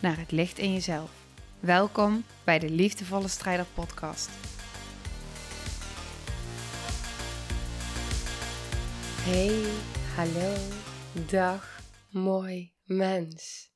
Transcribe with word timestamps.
naar 0.00 0.18
het 0.18 0.30
licht 0.30 0.58
in 0.58 0.72
jezelf. 0.72 1.10
Welkom 1.60 2.24
bij 2.44 2.58
de 2.58 2.70
Liefdevolle 2.70 3.28
Strijder 3.28 3.66
Podcast. 3.74 4.28
Hey, 9.22 9.70
hallo, 10.14 10.56
dag, 11.26 11.80
mooi 12.10 12.72
mens. 12.84 13.72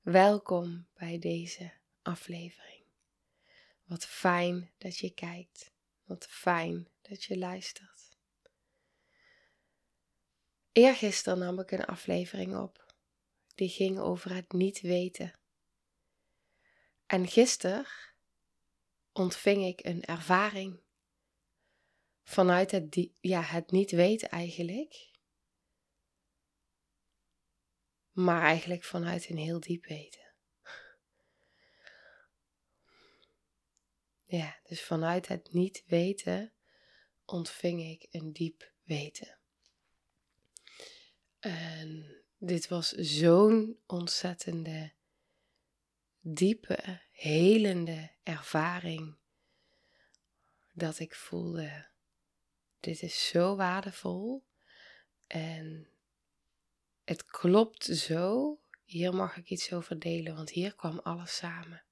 Welkom 0.00 0.86
bij 0.94 1.18
deze 1.18 1.72
aflevering. 2.02 2.84
Wat 3.84 4.04
fijn 4.04 4.70
dat 4.78 4.98
je 4.98 5.10
kijkt. 5.10 5.72
Wat 6.04 6.26
fijn 6.26 6.88
dat 7.02 7.24
je 7.24 7.38
luistert. 7.38 8.16
Eergisteren 10.72 11.38
nam 11.38 11.60
ik 11.60 11.70
een 11.70 11.84
aflevering 11.84 12.56
op. 12.56 12.89
Die 13.60 13.68
ging 13.68 13.98
over 13.98 14.34
het 14.34 14.52
niet 14.52 14.80
weten. 14.80 15.38
En 17.06 17.28
gisteren 17.28 17.86
ontving 19.12 19.64
ik 19.64 19.84
een 19.84 20.04
ervaring 20.04 20.80
vanuit 22.22 22.70
het, 22.70 23.08
ja, 23.20 23.42
het 23.42 23.70
niet 23.70 23.90
weten 23.90 24.28
eigenlijk. 24.28 25.10
Maar 28.10 28.42
eigenlijk 28.42 28.84
vanuit 28.84 29.28
een 29.28 29.36
heel 29.36 29.60
diep 29.60 29.84
weten. 29.84 30.34
Ja, 34.24 34.60
dus 34.62 34.82
vanuit 34.82 35.28
het 35.28 35.52
niet 35.52 35.84
weten 35.86 36.52
ontving 37.24 37.82
ik 37.82 38.06
een 38.10 38.32
diep 38.32 38.72
weten. 38.82 39.38
En 41.38 42.19
dit 42.42 42.68
was 42.68 42.88
zo'n 42.90 43.78
ontzettende, 43.86 44.92
diepe, 46.20 47.00
helende 47.10 48.10
ervaring. 48.22 49.16
Dat 50.72 50.98
ik 50.98 51.14
voelde, 51.14 51.86
dit 52.80 53.02
is 53.02 53.28
zo 53.28 53.56
waardevol. 53.56 54.44
En 55.26 55.88
het 57.04 57.24
klopt 57.24 57.84
zo. 57.84 58.58
Hier 58.84 59.14
mag 59.14 59.36
ik 59.36 59.48
iets 59.48 59.72
over 59.72 59.98
delen, 59.98 60.34
want 60.34 60.50
hier 60.50 60.74
kwam 60.74 60.98
alles 60.98 61.36
samen. 61.36 61.82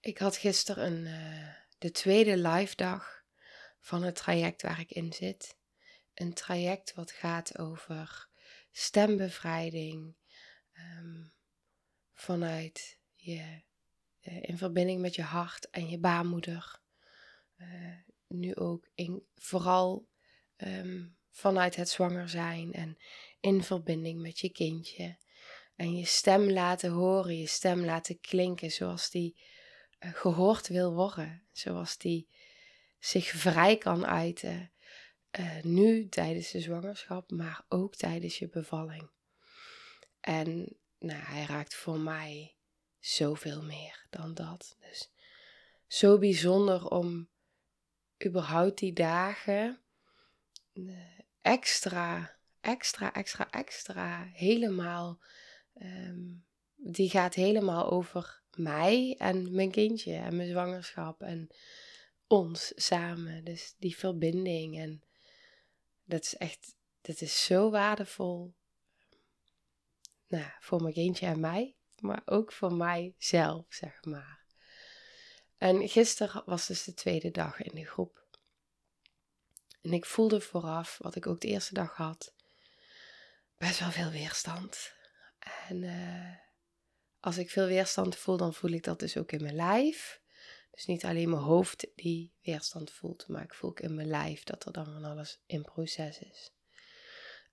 Ik 0.00 0.18
had 0.18 0.36
gisteren 0.36 0.86
een, 0.86 1.06
uh, 1.06 1.54
de 1.78 1.90
tweede 1.90 2.36
live 2.36 2.76
dag 2.76 3.21
van 3.82 4.02
het 4.02 4.14
traject 4.14 4.62
waar 4.62 4.80
ik 4.80 4.90
in 4.90 5.12
zit. 5.12 5.56
Een 6.14 6.34
traject 6.34 6.94
wat 6.94 7.10
gaat 7.10 7.58
over 7.58 8.28
stembevrijding 8.70 10.14
um, 10.72 11.32
vanuit 12.12 12.98
je, 13.14 13.62
uh, 14.22 14.42
in 14.42 14.58
verbinding 14.58 15.00
met 15.00 15.14
je 15.14 15.22
hart 15.22 15.70
en 15.70 15.88
je 15.88 15.98
baarmoeder. 15.98 16.80
Uh, 17.56 17.96
nu 18.26 18.54
ook 18.54 18.88
in, 18.94 19.26
vooral 19.34 20.08
um, 20.56 21.16
vanuit 21.30 21.76
het 21.76 21.88
zwanger 21.88 22.28
zijn 22.28 22.72
en 22.72 22.96
in 23.40 23.62
verbinding 23.62 24.20
met 24.20 24.38
je 24.38 24.50
kindje. 24.50 25.18
En 25.76 25.96
je 25.96 26.04
stem 26.04 26.50
laten 26.50 26.90
horen, 26.90 27.36
je 27.36 27.46
stem 27.46 27.84
laten 27.84 28.20
klinken 28.20 28.70
zoals 28.70 29.10
die 29.10 29.40
uh, 29.98 30.14
gehoord 30.14 30.68
wil 30.68 30.92
worden. 30.92 31.46
Zoals 31.52 31.98
die 31.98 32.28
zich 33.04 33.28
vrij 33.28 33.76
kan 33.76 34.06
uiten. 34.06 34.70
Uh, 35.38 35.62
nu 35.62 36.08
tijdens 36.08 36.50
de 36.50 36.60
zwangerschap, 36.60 37.30
maar 37.30 37.64
ook 37.68 37.94
tijdens 37.94 38.38
je 38.38 38.48
bevalling. 38.48 39.10
En 40.20 40.76
nou, 40.98 41.22
hij 41.22 41.44
raakt 41.44 41.74
voor 41.74 41.98
mij 41.98 42.56
zoveel 42.98 43.62
meer 43.62 44.06
dan 44.10 44.34
dat. 44.34 44.76
Dus 44.80 45.10
zo 45.86 46.18
bijzonder 46.18 46.88
om 46.88 47.28
überhaupt 48.26 48.78
die 48.78 48.92
dagen 48.92 49.80
uh, 50.72 50.98
extra, 51.40 52.36
extra, 52.60 53.12
extra, 53.12 53.50
extra 53.50 54.28
helemaal. 54.32 55.20
Um, 55.82 56.44
die 56.76 57.10
gaat 57.10 57.34
helemaal 57.34 57.90
over 57.90 58.42
mij 58.56 59.14
en 59.18 59.54
mijn 59.54 59.70
kindje 59.70 60.14
en 60.14 60.36
mijn 60.36 60.48
zwangerschap 60.48 61.20
en 61.22 61.48
ons 62.32 62.72
samen. 62.76 63.44
Dus 63.44 63.74
die 63.78 63.96
verbinding 63.96 64.78
en 64.78 65.02
dat 66.04 66.22
is 66.22 66.36
echt, 66.36 66.74
dat 67.00 67.20
is 67.20 67.44
zo 67.44 67.70
waardevol. 67.70 68.54
Nou, 70.26 70.50
voor 70.60 70.82
mijn 70.82 70.94
kindje 70.94 71.26
en 71.26 71.40
mij, 71.40 71.76
maar 71.98 72.22
ook 72.24 72.52
voor 72.52 72.72
mijzelf, 72.72 73.66
zeg 73.68 74.04
maar. 74.04 74.44
En 75.56 75.88
gisteren 75.88 76.42
was 76.46 76.66
dus 76.66 76.84
de 76.84 76.94
tweede 76.94 77.30
dag 77.30 77.60
in 77.60 77.74
de 77.74 77.86
groep. 77.86 78.26
En 79.80 79.92
ik 79.92 80.04
voelde 80.04 80.40
vooraf, 80.40 80.98
wat 81.02 81.14
ik 81.14 81.26
ook 81.26 81.40
de 81.40 81.48
eerste 81.48 81.74
dag 81.74 81.96
had, 81.96 82.34
best 83.58 83.78
wel 83.78 83.90
veel 83.90 84.10
weerstand. 84.10 84.94
En 85.68 85.82
uh, 85.82 86.36
als 87.20 87.38
ik 87.38 87.50
veel 87.50 87.66
weerstand 87.66 88.16
voel, 88.16 88.36
dan 88.36 88.54
voel 88.54 88.70
ik 88.70 88.84
dat 88.84 88.98
dus 88.98 89.16
ook 89.16 89.32
in 89.32 89.42
mijn 89.42 89.54
lijf. 89.54 90.21
Dus 90.72 90.86
niet 90.86 91.04
alleen 91.04 91.30
mijn 91.30 91.42
hoofd 91.42 91.86
die 91.94 92.32
weerstand 92.42 92.90
voelt, 92.90 93.28
maar 93.28 93.42
ik 93.42 93.54
voel 93.54 93.70
ook 93.70 93.80
in 93.80 93.94
mijn 93.94 94.08
lijf 94.08 94.44
dat 94.44 94.64
er 94.64 94.72
dan 94.72 94.84
van 94.84 95.04
alles 95.04 95.42
in 95.46 95.62
proces 95.62 96.18
is. 96.18 96.52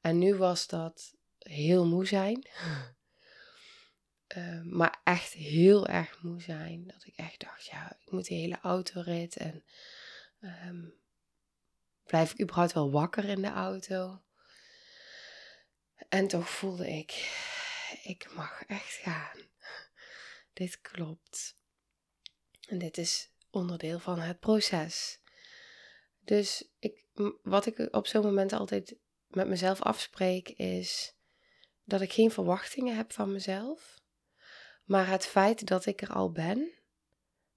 En 0.02 0.18
nu 0.18 0.36
was 0.36 0.68
dat 0.68 1.16
heel 1.38 1.86
moe 1.86 2.06
zijn. 2.06 2.48
Uh, 4.38 4.62
maar 4.80 5.02
echt 5.04 5.34
heel 5.34 5.88
erg 5.88 6.22
moe 6.22 6.42
zijn. 6.42 6.88
Dat 6.88 7.06
ik 7.06 7.16
echt 7.16 7.40
dacht, 7.40 7.66
ja, 7.66 7.98
ik 8.00 8.12
moet 8.12 8.28
de 8.28 8.34
hele 8.34 8.60
autorit. 8.60 9.38
En 9.38 9.64
um, 10.42 10.94
blijf 12.06 12.32
ik 12.32 12.42
überhaupt 12.42 12.74
wel 12.74 12.92
wakker 12.92 13.26
in 13.26 13.42
de 13.42 13.52
auto? 13.52 14.22
En 16.10 16.28
toch 16.28 16.50
voelde 16.50 16.90
ik, 16.90 17.12
ik 18.04 18.34
mag 18.34 18.64
echt 18.66 18.94
gaan 18.94 19.40
dit 20.54 20.82
klopt. 20.82 21.59
En 22.70 22.78
dit 22.78 22.98
is 22.98 23.32
onderdeel 23.50 24.00
van 24.00 24.20
het 24.20 24.40
proces. 24.40 25.20
Dus 26.20 26.72
ik, 26.80 27.06
wat 27.42 27.66
ik 27.66 27.88
op 27.92 28.08
zo'n 28.08 28.24
moment 28.24 28.54
altijd 28.54 28.96
met 29.28 29.48
mezelf 29.48 29.82
afspreek 29.82 30.50
is 30.50 31.16
dat 31.84 32.02
ik 32.02 32.14
geen 32.14 32.32
verwachtingen 32.32 32.96
heb 32.96 33.12
van 33.12 33.32
mezelf. 33.32 34.02
Maar 34.84 35.08
het 35.08 35.26
feit 35.26 35.68
dat 35.68 35.86
ik 35.86 36.02
er 36.02 36.10
al 36.10 36.32
ben, 36.32 36.72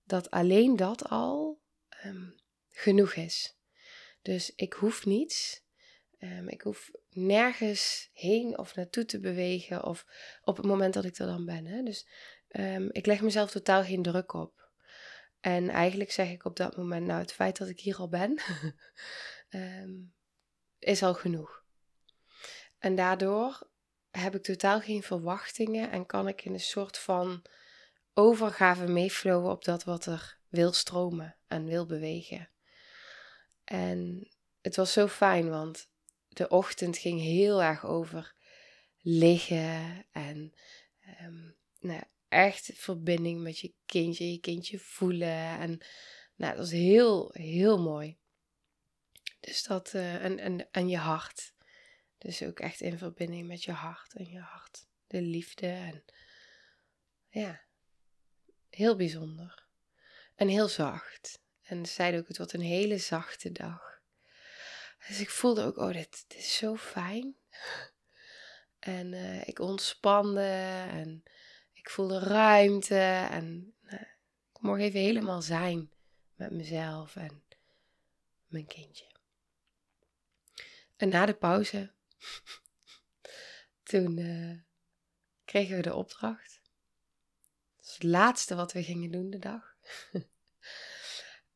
dat 0.05 0.31
alleen 0.31 0.77
dat 0.77 1.09
al 1.09 1.61
um, 2.05 2.35
genoeg 2.71 3.15
is. 3.15 3.57
Dus 4.23 4.53
ik 4.55 4.73
hoef 4.73 5.05
niets. 5.05 5.65
Um, 6.19 6.49
ik 6.49 6.63
hoef 6.63 6.91
nergens 7.09 8.11
heen 8.13 8.59
of 8.59 8.75
naartoe 8.75 9.05
te 9.05 9.21
bewegen. 9.21 9.85
Of 9.85 10.07
op 10.43 10.57
het 10.57 10.67
moment 10.67 10.95
dat 10.95 11.05
ik 11.05 11.19
er 11.19 11.27
dan 11.27 11.45
ben. 11.45 11.67
Hè. 11.67 11.83
Dus 11.83 12.07
Um, 12.59 12.89
ik 12.93 13.07
leg 13.07 13.21
mezelf 13.21 13.51
totaal 13.51 13.85
geen 13.85 14.03
druk 14.03 14.33
op. 14.33 14.62
En 15.43 15.69
eigenlijk 15.69 16.11
zeg 16.11 16.31
ik 16.31 16.45
op 16.45 16.57
dat 16.57 16.77
moment, 16.77 17.07
nou, 17.07 17.21
het 17.21 17.33
feit 17.33 17.57
dat 17.57 17.69
ik 17.69 17.81
hier 17.81 17.97
al 17.97 18.09
ben, 18.09 18.41
um, 19.51 20.15
is 20.79 21.03
al 21.03 21.15
genoeg. 21.15 21.65
En 22.79 22.95
daardoor 22.95 23.69
heb 24.11 24.35
ik 24.35 24.43
totaal 24.43 24.81
geen 24.81 25.03
verwachtingen 25.03 25.91
en 25.91 26.07
kan 26.07 26.29
ik 26.29 26.45
in 26.45 26.53
een 26.53 26.61
soort 26.61 26.99
van 26.99 27.45
overgave 28.15 28.87
meeflowen 28.87 29.51
op 29.51 29.65
dat 29.65 29.85
wat 29.85 30.07
er 30.07 30.39
wil 30.49 30.73
stromen 30.73 31.37
en 31.47 31.65
wil 31.65 31.87
bewegen. 31.87 32.49
En 33.65 34.29
het 34.61 34.77
was 34.77 34.93
zo 34.93 35.07
fijn, 35.07 35.49
want 35.49 35.89
de 36.29 36.49
ochtend 36.49 36.99
ging 36.99 37.21
heel 37.21 37.63
erg 37.63 37.87
over 37.87 38.35
liggen 39.01 40.07
en 40.13 40.55
um, 41.23 41.57
nou, 41.81 42.03
echt 42.33 42.71
verbinding 42.75 43.41
met 43.41 43.59
je 43.59 43.75
kindje, 43.87 44.33
je 44.33 44.41
kindje 44.41 44.79
voelen. 44.79 45.59
En 45.59 45.81
nou, 46.35 46.57
dat 46.57 46.67
is 46.67 46.73
heel, 46.73 47.31
heel 47.33 47.83
mooi. 47.83 48.19
Dus 49.41 49.63
dat, 49.63 49.93
uh, 49.95 50.25
en, 50.25 50.39
en, 50.39 50.71
en 50.71 50.89
je 50.89 50.97
hart. 50.97 51.55
Dus 52.19 52.43
ook 52.43 52.61
echt 52.61 52.81
in 52.81 52.99
verbinding 52.99 53.47
met 53.47 53.65
je 53.65 53.73
hart 53.73 54.15
en 54.15 54.31
je 54.31 54.41
hart. 54.41 54.87
De 55.07 55.23
liefde 55.23 55.67
en 55.67 56.05
ja, 57.29 57.63
heel 58.71 58.97
bijzonder. 58.97 59.67
En 60.35 60.49
heel 60.49 60.69
zacht. 60.69 61.41
En 61.63 61.87
ze 61.87 61.93
zeiden 61.93 62.21
ook, 62.21 62.29
het 62.29 62.37
wordt 62.37 62.53
een 62.53 62.61
hele 62.61 62.99
zachte 62.99 63.53
dag. 63.53 64.01
Dus 65.09 65.21
ik 65.21 65.31
voelde 65.31 65.65
ook, 65.65 65.77
oh, 65.77 65.93
dit, 65.93 66.25
dit 66.29 66.39
is 66.39 66.57
zo 66.57 66.77
fijn. 66.77 67.37
En 68.79 69.13
uh, 69.13 69.49
ik 69.49 69.59
ontspande 69.59 70.47
en 70.91 71.23
ik 71.83 71.91
voelde 71.91 72.19
ruimte. 72.19 73.27
En 73.31 73.75
uh, 73.85 73.93
ik 74.53 74.61
mocht 74.61 74.81
even 74.81 75.01
helemaal 75.01 75.43
zijn 75.43 75.91
met 76.35 76.51
mezelf 76.51 77.17
en 77.17 77.43
mijn 78.47 78.67
kindje. 78.67 79.11
En 80.97 81.09
na 81.09 81.27
de 81.27 81.35
pauze, 81.35 81.93
toen 83.91 84.17
uh, 84.19 84.59
kregen 85.45 85.77
we 85.77 85.83
de 85.83 85.95
opdracht. 85.95 86.61
Dat 87.77 87.87
is 87.87 87.93
het 87.93 88.03
laatste 88.03 88.55
wat 88.55 88.73
we 88.73 88.83
gingen 88.83 89.11
doen 89.11 89.31
de 89.31 89.39
dag. 89.39 89.77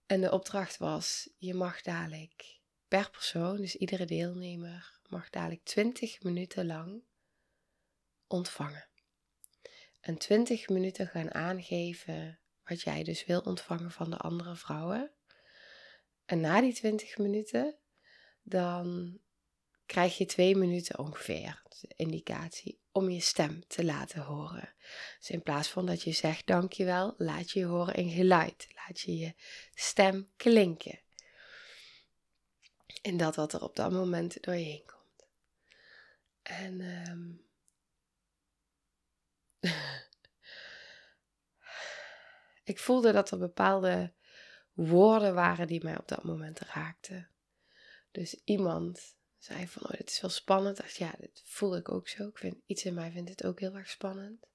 en 0.06 0.20
de 0.20 0.32
opdracht 0.32 0.76
was: 0.76 1.30
je 1.36 1.54
mag 1.54 1.82
dadelijk 1.82 2.60
per 2.88 3.10
persoon, 3.10 3.56
dus 3.56 3.76
iedere 3.76 4.04
deelnemer, 4.04 5.00
mag 5.08 5.30
dadelijk 5.30 5.64
20 5.64 6.22
minuten 6.22 6.66
lang 6.66 7.02
ontvangen. 8.26 8.88
En 10.06 10.18
20 10.18 10.68
minuten 10.68 11.06
gaan 11.06 11.34
aangeven 11.34 12.38
wat 12.64 12.82
jij 12.82 13.02
dus 13.02 13.24
wil 13.24 13.40
ontvangen 13.40 13.90
van 13.90 14.10
de 14.10 14.16
andere 14.16 14.56
vrouwen. 14.56 15.10
En 16.24 16.40
na 16.40 16.60
die 16.60 16.74
20 16.74 17.18
minuten, 17.18 17.78
dan 18.42 19.18
krijg 19.86 20.18
je 20.18 20.26
twee 20.26 20.56
minuten 20.56 20.98
ongeveer, 20.98 21.62
de 21.68 21.92
indicatie, 21.96 22.80
om 22.92 23.10
je 23.10 23.20
stem 23.20 23.66
te 23.66 23.84
laten 23.84 24.22
horen. 24.22 24.74
Dus 25.18 25.30
in 25.30 25.42
plaats 25.42 25.68
van 25.68 25.86
dat 25.86 26.02
je 26.02 26.12
zegt 26.12 26.46
dankjewel, 26.46 27.14
laat 27.16 27.50
je 27.50 27.58
je 27.58 27.66
horen 27.66 27.94
in 27.94 28.10
geluid. 28.10 28.66
Laat 28.74 29.00
je 29.00 29.16
je 29.16 29.34
stem 29.74 30.30
klinken. 30.36 31.00
In 33.02 33.16
dat 33.16 33.36
wat 33.36 33.52
er 33.52 33.62
op 33.62 33.76
dat 33.76 33.92
moment 33.92 34.42
door 34.42 34.54
je 34.54 34.64
heen 34.64 34.84
komt. 34.86 35.28
En 36.42 36.80
um, 36.80 37.45
ik 42.64 42.78
voelde 42.78 43.12
dat 43.12 43.30
er 43.30 43.38
bepaalde 43.38 44.12
woorden 44.72 45.34
waren 45.34 45.66
die 45.66 45.84
mij 45.84 45.98
op 45.98 46.08
dat 46.08 46.24
moment 46.24 46.60
raakten. 46.60 47.30
Dus 48.10 48.40
iemand 48.44 49.16
zei 49.38 49.68
van, 49.68 49.82
oh, 49.82 49.90
dit 49.90 50.10
is 50.10 50.20
wel 50.20 50.30
spannend. 50.30 50.76
Dacht, 50.76 50.96
ja, 50.96 51.14
dat 51.18 51.42
voelde 51.44 51.78
ik 51.78 51.92
ook 51.92 52.08
zo. 52.08 52.28
Ik 52.28 52.38
vind, 52.38 52.56
iets 52.66 52.84
in 52.84 52.94
mij 52.94 53.10
vindt 53.10 53.30
het 53.30 53.44
ook 53.44 53.60
heel 53.60 53.74
erg 53.74 53.90
spannend. 53.90 54.46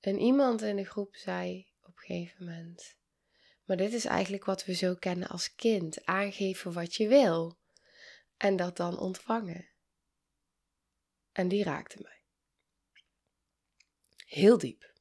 En 0.00 0.18
iemand 0.18 0.62
in 0.62 0.76
de 0.76 0.84
groep 0.84 1.16
zei 1.16 1.72
op 1.80 1.86
een 1.86 1.98
gegeven 1.98 2.44
moment, 2.44 2.96
maar 3.64 3.76
dit 3.76 3.92
is 3.92 4.04
eigenlijk 4.04 4.44
wat 4.44 4.64
we 4.64 4.74
zo 4.74 4.94
kennen 4.94 5.28
als 5.28 5.54
kind. 5.54 6.04
Aangeven 6.04 6.72
wat 6.72 6.94
je 6.94 7.08
wil. 7.08 7.58
En 8.36 8.56
dat 8.56 8.76
dan 8.76 8.98
ontvangen. 8.98 9.68
En 11.32 11.48
die 11.48 11.64
raakte 11.64 11.98
mij. 12.02 12.21
Heel 14.32 14.58
diep. 14.58 14.92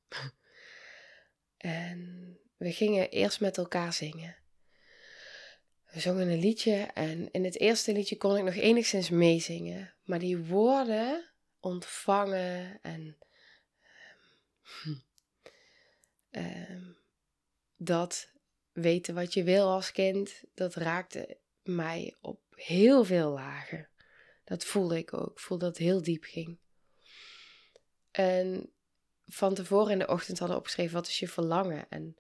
En 1.58 2.40
we 2.58 2.72
gingen 2.72 3.10
eerst 3.10 3.40
met 3.40 3.58
elkaar 3.58 3.94
zingen. 3.94 4.38
We 5.92 6.00
zongen 6.00 6.28
een 6.28 6.40
liedje 6.40 6.76
en 6.94 7.32
in 7.32 7.44
het 7.44 7.60
eerste 7.60 7.94
liedje 7.94 8.18
kon 8.18 8.38
ik 8.38 8.44
nog 8.44 8.56
enigszins 8.56 9.10
meezingen. 9.10 9.94
Maar 10.04 10.20
die 10.20 10.38
woorden 10.38 11.32
ontvangen 11.60 12.80
en 12.82 13.18
um, 16.32 16.98
dat 17.78 18.32
weten 18.72 19.16
wat 19.16 19.34
je 19.34 19.44
wil 19.44 19.70
als 19.70 19.92
kind, 19.92 20.44
dat 20.54 20.76
raakte 20.76 21.38
mij 21.64 22.16
op 22.22 22.42
heel 22.56 23.04
veel 23.04 23.32
lagen. 23.32 23.90
Dat 24.44 24.66
voelde 24.66 24.98
ik 24.98 25.14
ook. 25.14 25.32
Ik 25.32 25.40
voelde 25.40 25.66
dat 25.66 25.78
heel 25.78 26.02
diep 26.02 26.24
ging. 26.24 26.60
En 28.12 28.74
van 29.34 29.54
tevoren 29.54 29.92
in 29.92 30.00
de 30.00 30.08
ochtend 30.08 30.40
hadden 30.40 30.58
opgeschreven 30.58 30.94
wat 30.94 31.08
is 31.08 31.20
je 31.20 31.28
verlangen. 31.28 31.86
En 31.90 32.16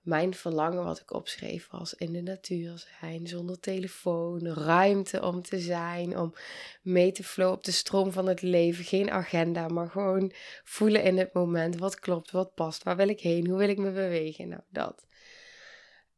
mijn 0.00 0.34
verlangen 0.34 0.84
wat 0.84 1.00
ik 1.00 1.12
opschreef 1.12 1.68
was 1.70 1.94
in 1.94 2.12
de 2.12 2.20
natuur 2.20 2.86
zijn, 3.00 3.26
zonder 3.26 3.60
telefoon, 3.60 4.46
ruimte 4.46 5.22
om 5.22 5.42
te 5.42 5.58
zijn, 5.58 6.18
om 6.18 6.34
mee 6.82 7.12
te 7.12 7.24
flowen 7.24 7.56
op 7.56 7.64
de 7.64 7.70
stroom 7.70 8.12
van 8.12 8.26
het 8.26 8.42
leven. 8.42 8.84
Geen 8.84 9.10
agenda, 9.10 9.68
maar 9.68 9.90
gewoon 9.90 10.32
voelen 10.64 11.02
in 11.02 11.18
het 11.18 11.32
moment 11.32 11.76
wat 11.76 11.98
klopt, 11.98 12.30
wat 12.30 12.54
past, 12.54 12.82
waar 12.82 12.96
wil 12.96 13.08
ik 13.08 13.20
heen, 13.20 13.46
hoe 13.46 13.58
wil 13.58 13.68
ik 13.68 13.78
me 13.78 13.92
bewegen. 13.92 14.48
Nou, 14.48 14.62
dat. 14.68 15.06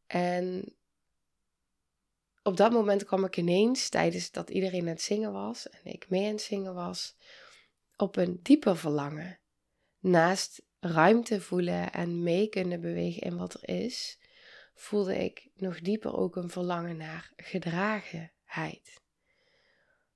En 0.07 0.77
op 2.43 2.57
dat 2.57 2.73
moment 2.73 3.05
kwam 3.05 3.25
ik 3.25 3.37
ineens, 3.37 3.89
tijdens 3.89 4.31
dat 4.31 4.51
iedereen 4.51 4.81
aan 4.81 4.87
het 4.87 5.03
zingen 5.03 5.33
was 5.33 5.69
en 5.69 5.81
ik 5.85 6.09
mee 6.09 6.27
aan 6.27 6.33
het 6.33 6.41
zingen 6.41 6.75
was, 6.75 7.17
op 7.97 8.17
een 8.17 8.41
dieper 8.43 8.77
verlangen. 8.77 9.41
Naast 10.03 10.63
ruimte 10.81 11.41
voelen 11.41 11.93
en 11.93 12.23
mee 12.23 12.49
kunnen 12.49 12.81
bewegen 12.81 13.23
in 13.23 13.37
wat 13.37 13.55
er 13.55 13.69
is, 13.69 14.19
voelde 14.75 15.25
ik 15.25 15.49
nog 15.55 15.81
dieper 15.81 16.17
ook 16.17 16.37
een 16.37 16.51
verlangen 16.51 16.97
naar 16.97 17.33
gedragenheid. 17.37 19.01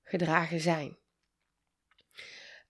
Gedragen 0.03 0.61
zijn. 0.61 0.97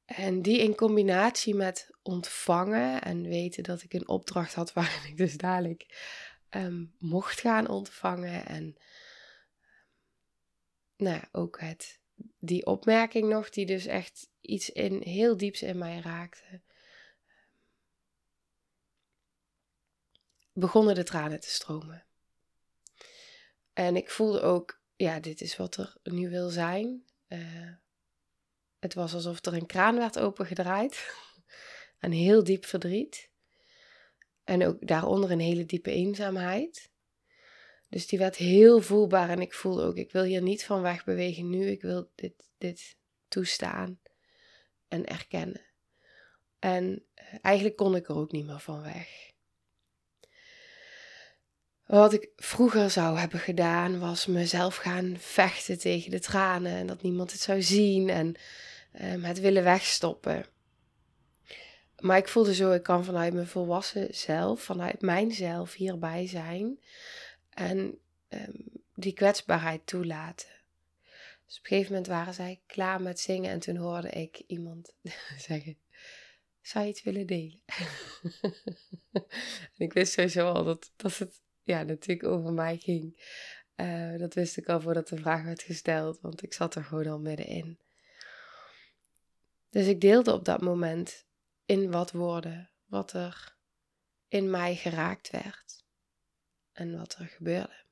En 0.05 0.43
die 0.43 0.61
in 0.61 0.75
combinatie 0.75 1.55
met 1.55 1.91
ontvangen 2.03 3.03
en 3.03 3.23
weten 3.23 3.63
dat 3.63 3.83
ik 3.83 3.93
een 3.93 4.09
opdracht 4.09 4.55
had 4.55 4.73
waarin 4.73 5.11
ik 5.11 5.17
dus 5.17 5.37
dadelijk 5.37 5.87
ehm, 6.49 6.85
mocht 6.99 7.41
gaan 7.41 7.69
ontvangen. 7.69 8.47
En 8.47 8.77
nou 10.97 11.17
ja, 11.17 11.29
ook 11.33 11.61
het, 11.61 12.01
die 12.39 12.67
opmerking 12.67 13.29
nog, 13.29 13.51
die 13.51 13.67
dus 13.67 13.87
echt 13.87 14.31
iets 14.41 14.71
in, 14.71 15.03
heel 15.03 15.37
dieps 15.37 15.63
in 15.63 15.79
mij 15.79 16.01
raakte. 16.01 16.61
Begonnen 20.57 20.95
de 20.95 21.03
tranen 21.03 21.41
te 21.41 21.51
stromen. 21.51 22.05
En 23.73 23.97
ik 23.97 24.11
voelde 24.11 24.41
ook, 24.41 24.81
ja, 24.97 25.21
dit 25.21 25.41
is 25.41 25.57
wat 25.57 25.77
er 25.77 25.97
nu 26.03 26.31
wil 26.31 26.49
zijn. 26.49 27.05
Uh, 27.29 27.73
het 28.79 28.95
was 28.95 29.15
alsof 29.15 29.45
er 29.45 29.55
een 29.55 29.67
kraan 29.67 29.97
werd 29.97 30.19
opengedraaid. 30.19 31.15
een 32.01 32.13
heel 32.13 32.45
diep 32.45 32.65
verdriet. 32.65 33.31
En 34.45 34.67
ook 34.67 34.87
daaronder 34.87 35.31
een 35.31 35.41
hele 35.41 35.67
diepe 35.67 35.91
eenzaamheid. 35.91 36.91
Dus 37.89 38.07
die 38.07 38.19
werd 38.19 38.37
heel 38.37 38.81
voelbaar 38.81 39.31
en 39.31 39.41
ik 39.41 39.55
voelde 39.55 39.83
ook, 39.83 39.97
ik 39.97 40.13
wil 40.13 40.23
hier 40.23 40.43
niet 40.43 40.65
van 40.65 40.83
wegbewegen 40.83 41.51
nu. 41.51 41.67
Ik 41.67 41.83
wil 41.83 42.11
dit, 42.15 42.35
dit 42.59 42.97
toestaan 43.29 44.01
en 44.89 45.07
erkennen. 45.07 45.67
En 46.59 47.05
eh, 47.15 47.35
eigenlijk 47.43 47.77
kon 47.77 47.97
ik 47.97 48.09
er 48.09 48.17
ook 48.17 48.33
niet 48.33 48.47
meer 48.47 48.61
van 48.61 48.83
weg. 48.83 49.35
Wat 51.87 52.13
ik 52.13 52.29
vroeger 52.37 52.91
zou 52.91 53.19
hebben 53.19 53.41
gedaan, 53.41 53.99
was 53.99 54.27
mezelf 54.27 54.77
gaan 54.77 55.17
vechten 55.19 55.79
tegen 55.79 56.11
de 56.11 56.21
tranen 56.21 56.73
en 56.73 56.87
dat 56.87 57.03
niemand 57.03 57.33
het 57.33 57.41
zou 57.41 57.63
zien 57.63 58.09
en 58.09 58.35
um, 59.03 59.25
het 59.25 59.41
willen 59.41 59.65
wegstoppen. 59.65 60.47
Maar 62.01 62.17
ik 62.17 62.29
voelde 62.29 62.55
zo, 62.55 62.73
ik 62.73 62.83
kan 62.83 63.05
vanuit 63.05 63.35
mijn 63.35 63.47
volwassen 63.47 64.15
zelf, 64.15 64.63
vanuit 64.63 65.01
mijzelf 65.01 65.75
hierbij 65.75 66.27
zijn 66.27 66.81
en 67.51 67.99
um, 68.29 68.65
die 68.95 69.13
kwetsbaarheid 69.13 69.87
toelaten. 69.87 70.49
Dus 71.47 71.59
op 71.59 71.63
een 71.63 71.69
gegeven 71.69 71.93
moment 71.93 72.07
waren 72.07 72.35
zij 72.35 72.61
klaar 72.67 73.03
met 73.03 73.21
zingen 73.21 73.51
en 73.51 73.61
toen 73.61 73.77
hoorde 73.77 74.11
ik 74.11 74.43
iemand 74.47 74.95
zeggen: 75.49 75.79
Zou 76.63 76.85
je 76.85 76.91
het 76.91 77.03
willen 77.03 77.27
delen? 77.27 77.61
en 79.73 79.79
ik 79.79 79.93
wist 79.93 80.13
sowieso 80.13 80.53
al 80.53 80.65
dat, 80.65 80.93
dat 80.97 81.19
het 81.19 81.41
ja, 81.67 81.83
natuurlijk 81.83 82.29
over 82.29 82.53
mij 82.53 82.77
ging. 82.77 83.35
Uh, 83.77 84.19
dat 84.19 84.35
wist 84.35 84.57
ik 84.57 84.69
al 84.69 84.81
voordat 84.81 85.09
de 85.09 85.17
vraag 85.17 85.43
werd 85.43 85.63
gesteld, 85.63 86.21
want 86.21 86.43
ik 86.43 86.53
zat 86.53 86.75
er 86.75 86.85
gewoon 86.85 87.07
al 87.07 87.19
middenin. 87.19 87.79
Dus 89.71 89.87
ik 89.87 90.01
deelde 90.01 90.33
op 90.33 90.45
dat 90.45 90.61
moment 90.61 91.27
in 91.65 91.91
wat 91.91 92.11
woorden 92.11 92.71
wat 92.85 93.13
er 93.13 93.57
in 94.29 94.51
mij 94.51 94.77
geraakt 94.77 95.31
werd 95.31 95.85
en 96.73 96.99
wat 96.99 97.15
er 97.15 97.27
gebeurde. 97.27 97.85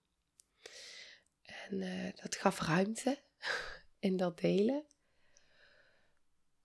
En 1.43 1.81
uh, 1.81 2.13
dat 2.23 2.35
gaf 2.35 2.61
ruimte 2.61 3.23
in 3.99 4.17
dat 4.17 4.41
delen. 4.41 4.85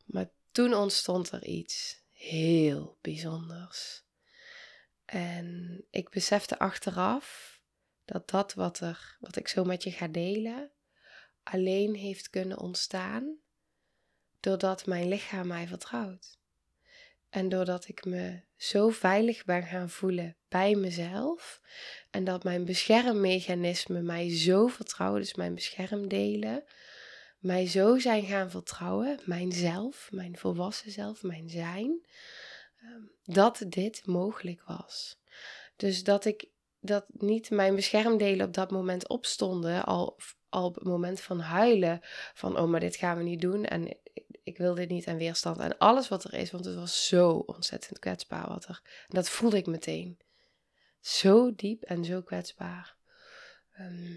Maar 0.06 0.30
toen 0.52 0.74
ontstond 0.74 1.32
er 1.32 1.44
iets 1.44 2.04
heel 2.12 2.98
bijzonders. 3.02 4.04
En 5.10 5.86
ik 5.90 6.10
besefte 6.10 6.60
achteraf 6.60 7.60
dat 8.06 8.30
dat 8.30 8.54
wat, 8.54 8.80
er, 8.80 9.18
wat 9.20 9.36
ik 9.36 9.48
zo 9.48 9.64
met 9.64 9.84
je 9.84 9.92
ga 9.92 10.08
delen, 10.08 10.72
alleen 11.44 11.96
heeft 11.96 12.30
kunnen 12.30 12.60
ontstaan 12.60 13.38
doordat 14.40 14.86
mijn 14.86 15.08
lichaam 15.08 15.48
mij 15.48 15.68
vertrouwt. 15.68 16.40
En 17.30 17.50
doordat 17.50 17.88
ik 17.88 18.06
me 18.06 18.42
zo 18.56 18.90
veilig 18.90 19.46
ben 19.46 19.64
gaan 19.64 19.90
voelen 19.90 20.38
bij 20.50 20.76
mezelf. 20.76 21.62
En 22.10 22.24
dat 22.24 22.44
mijn 22.44 22.66
beschermmechanismen 22.66 24.06
mij 24.06 24.38
zo 24.38 24.68
vertrouwen, 24.68 25.22
dus 25.22 25.36
mijn 25.36 25.56
beschermdelen, 25.56 26.64
mij 27.40 27.68
zo 27.68 27.98
zijn 27.98 28.24
gaan 28.24 28.52
vertrouwen, 28.52 29.20
mijn 29.26 29.52
zelf, 29.52 30.10
mijn 30.12 30.38
volwassen 30.38 30.92
zelf, 30.92 31.24
mijn 31.24 31.50
zijn, 31.50 32.06
dat 33.24 33.64
dit 33.68 34.06
mogelijk 34.06 34.64
was. 34.64 35.20
Dus 35.76 36.04
dat 36.04 36.26
ik 36.26 36.50
dat 36.80 37.06
niet 37.08 37.50
mijn 37.50 37.76
beschermdelen 37.76 38.46
op 38.48 38.54
dat 38.54 38.72
moment 38.72 39.08
opstonden, 39.08 39.86
al, 39.86 40.18
al 40.50 40.66
op 40.66 40.76
het 40.76 40.84
moment 40.84 41.22
van 41.22 41.40
huilen, 41.40 42.00
van 42.34 42.60
oh, 42.60 42.70
maar 42.70 42.80
dit 42.80 42.96
gaan 42.96 43.18
we 43.18 43.24
niet 43.24 43.42
doen 43.42 43.66
en 43.66 43.98
ik 44.44 44.58
wil 44.58 44.74
dit 44.74 44.90
niet 44.90 45.06
en 45.06 45.18
weerstand 45.18 45.60
en 45.60 45.78
alles 45.78 46.08
wat 46.08 46.24
er 46.24 46.34
is, 46.34 46.52
want 46.52 46.66
het 46.66 46.76
was 46.76 47.08
zo 47.08 47.30
ontzettend 47.32 48.00
kwetsbaar 48.00 48.48
wat 48.48 48.66
er. 48.66 48.82
Dat 49.08 49.30
voelde 49.30 49.58
ik 49.58 49.66
meteen. 49.66 50.20
Zo 51.00 51.56
diep 51.56 51.84
en 51.84 52.06
zo 52.06 52.22
kwetsbaar. 52.22 52.96
Ehm, 53.72 54.16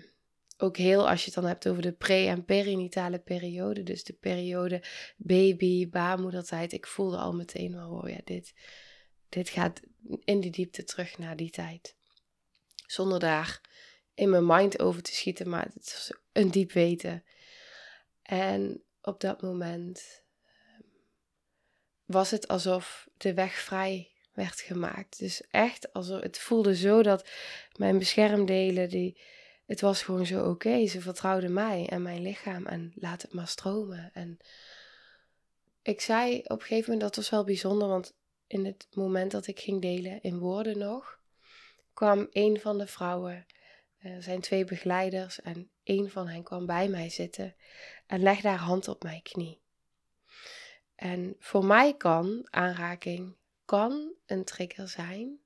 ook 0.63 0.77
heel 0.77 1.09
als 1.09 1.19
je 1.21 1.25
het 1.25 1.35
dan 1.35 1.45
hebt 1.45 1.69
over 1.69 1.83
de 1.83 1.93
pre- 1.93 2.27
en 2.27 2.45
perinatale 2.45 3.19
periode, 3.19 3.83
dus 3.83 4.05
de 4.05 4.13
periode 4.13 4.83
baby, 5.17 5.89
baarmoedertijd. 5.89 6.73
Ik 6.73 6.87
voelde 6.87 7.17
al 7.17 7.33
meteen 7.33 7.75
wel, 7.75 7.91
oh 7.91 8.09
ja, 8.09 8.21
dit, 8.25 8.55
dit 9.29 9.49
gaat 9.49 9.81
in 10.25 10.41
die 10.41 10.51
diepte 10.51 10.85
terug 10.85 11.19
naar 11.19 11.37
die 11.37 11.51
tijd. 11.51 11.97
Zonder 12.87 13.21
daar 13.21 13.61
in 14.15 14.31
mijn 14.31 14.47
mind 14.47 14.81
over 14.81 15.03
te 15.03 15.15
schieten, 15.15 15.49
maar 15.49 15.65
het 15.75 15.93
was 15.93 16.13
een 16.33 16.51
diep 16.51 16.73
weten. 16.73 17.25
En 18.23 18.83
op 19.03 19.21
dat 19.21 19.43
moment 19.43 20.23
ehm, 20.45 20.83
was 22.05 22.31
het 22.31 22.49
alsof 22.49 23.09
de 23.17 23.35
weg 23.35 23.55
vrij 23.55 24.11
werd 24.33 24.61
gemaakt. 24.61 25.19
Dus 25.19 25.43
echt 25.51 25.93
alsof 25.93 26.21
het 26.21 26.39
voelde 26.39 26.77
zo 26.77 27.03
dat 27.03 27.29
mijn 27.79 27.99
beschermdelen, 27.99 28.89
die, 28.89 29.21
het 29.73 29.81
was 29.81 30.03
gewoon 30.03 30.27
zo 30.27 30.49
oké. 30.51 30.87
Ze 30.87 31.01
vertrouwden 31.01 31.53
mij 31.53 31.89
en 31.89 32.03
mijn 32.03 32.23
lichaam 32.23 32.67
en 32.67 32.93
laat 32.95 33.23
het 33.23 33.33
maar 33.33 33.49
stromen. 33.49 34.11
En 34.13 34.39
ik 35.83 36.01
zei 36.01 36.39
op 36.39 36.61
een 36.61 36.67
gegeven 36.67 36.93
moment, 36.93 37.01
dat 37.01 37.17
was 37.17 37.31
wel 37.31 37.45
bijzonder, 37.45 37.89
want 37.89 38.15
in 38.47 38.65
het 38.65 38.87
moment 38.91 39.31
dat 39.31 39.47
ik 39.47 39.61
ging 39.61 39.83
delen 39.83 40.23
in 40.23 40.39
woorden 40.39 40.79
nog, 40.79 41.21
kwam 41.95 42.27
een 42.31 42.61
van 42.61 42.79
de 42.79 42.87
vrouwen, 42.87 43.47
er 43.99 44.23
zijn 44.23 44.41
twee 44.41 44.65
begeleiders 44.65 45.41
en 45.41 45.71
een 45.85 46.11
van 46.11 46.29
hen 46.29 46.43
kwam 46.43 46.67
bij 46.67 46.89
mij 46.89 47.11
zitten 47.11 47.55
en 48.07 48.23
legde 48.23 48.49
haar 48.49 48.59
hand 48.59 48.89
op 48.89 49.03
mijn 49.03 49.23
knie. 49.23 49.61
En 50.95 51.37
voor 51.39 51.65
mij 51.65 51.97
kan 51.97 52.47
aanraking 52.51 53.37
kan 53.65 54.13
een 54.27 54.45
trigger 54.45 54.89
zijn. 54.89 55.42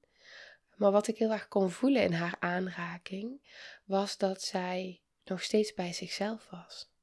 Maar 0.76 0.92
wat 0.92 1.08
ik 1.08 1.18
heel 1.18 1.32
erg 1.32 1.48
kon 1.48 1.70
voelen 1.70 2.02
in 2.02 2.12
haar 2.12 2.36
aanraking, 2.38 3.40
was 3.84 4.16
dat 4.16 4.42
zij 4.42 5.02
nog 5.24 5.42
steeds 5.42 5.74
bij 5.74 5.92
zichzelf 5.92 6.48
was. 6.50 6.94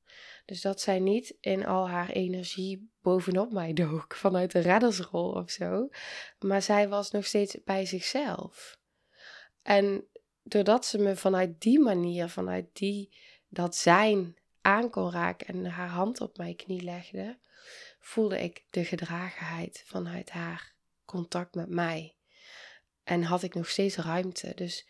Dus 0.46 0.62
dat 0.62 0.82
zij 0.82 1.00
niet 1.00 1.36
in 1.39 1.65
al 1.65 1.89
haar 1.89 2.10
energie 2.10 2.92
bovenop 3.01 3.51
mij 3.51 3.74
dook, 3.84 4.15
vanuit 4.15 4.51
de 4.51 4.60
reddersrol 4.60 5.32
of 5.32 5.50
zo. 5.50 5.89
Maar 6.39 6.62
zij 6.62 6.89
was 6.89 7.12
nog 7.12 7.25
steeds 7.25 7.63
bij 7.63 7.86
zichzelf. 7.86 8.77
En 9.62 10.08
doordat 10.44 10.86
ze 10.86 10.98
me 10.98 11.15
vanuit 11.15 11.62
die 11.62 11.80
manier, 11.80 12.30
vanuit 12.30 12.68
die, 12.74 13.18
dat 13.48 13.75
zijn 13.75 14.38
aan 14.62 14.89
kon 14.89 15.12
raken 15.12 15.48
en 15.48 15.65
haar 15.65 15.88
hand 15.88 16.22
op 16.22 16.38
mijn 16.38 16.56
knie 16.56 16.82
legde, 16.82 17.38
voelde 18.00 18.39
ik 18.39 18.65
de 18.70 18.86
gedragenheid 18.86 19.84
vanuit 19.86 20.30
haar 20.30 20.74
contact 21.06 21.56
met 21.56 21.70
mij. 21.70 22.15
En 23.03 23.24
had 23.24 23.43
ik 23.43 23.53
nog 23.53 23.69
steeds 23.69 23.95
ruimte. 23.95 24.51
Dus 24.55 24.88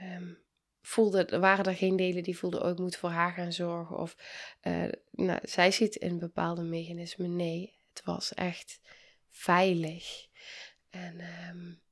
um, 0.00 0.38
voelde, 0.80 1.38
waren 1.38 1.64
er 1.64 1.76
geen 1.76 1.96
delen 1.96 2.22
die 2.22 2.38
voelden, 2.38 2.62
oh 2.62 2.70
ik 2.70 2.78
moet 2.78 2.96
voor 2.96 3.10
haar 3.10 3.32
gaan 3.32 3.52
zorgen. 3.52 3.98
Of 3.98 4.16
uh, 4.62 4.88
nou, 5.10 5.40
zij 5.42 5.70
ziet 5.70 5.96
in 5.96 6.18
bepaalde 6.18 6.62
mechanismen. 6.62 7.36
Nee, 7.36 7.78
het 7.92 8.04
was 8.04 8.34
echt 8.34 8.80
veilig. 9.28 10.26
En 10.90 11.20
um, 11.20 11.82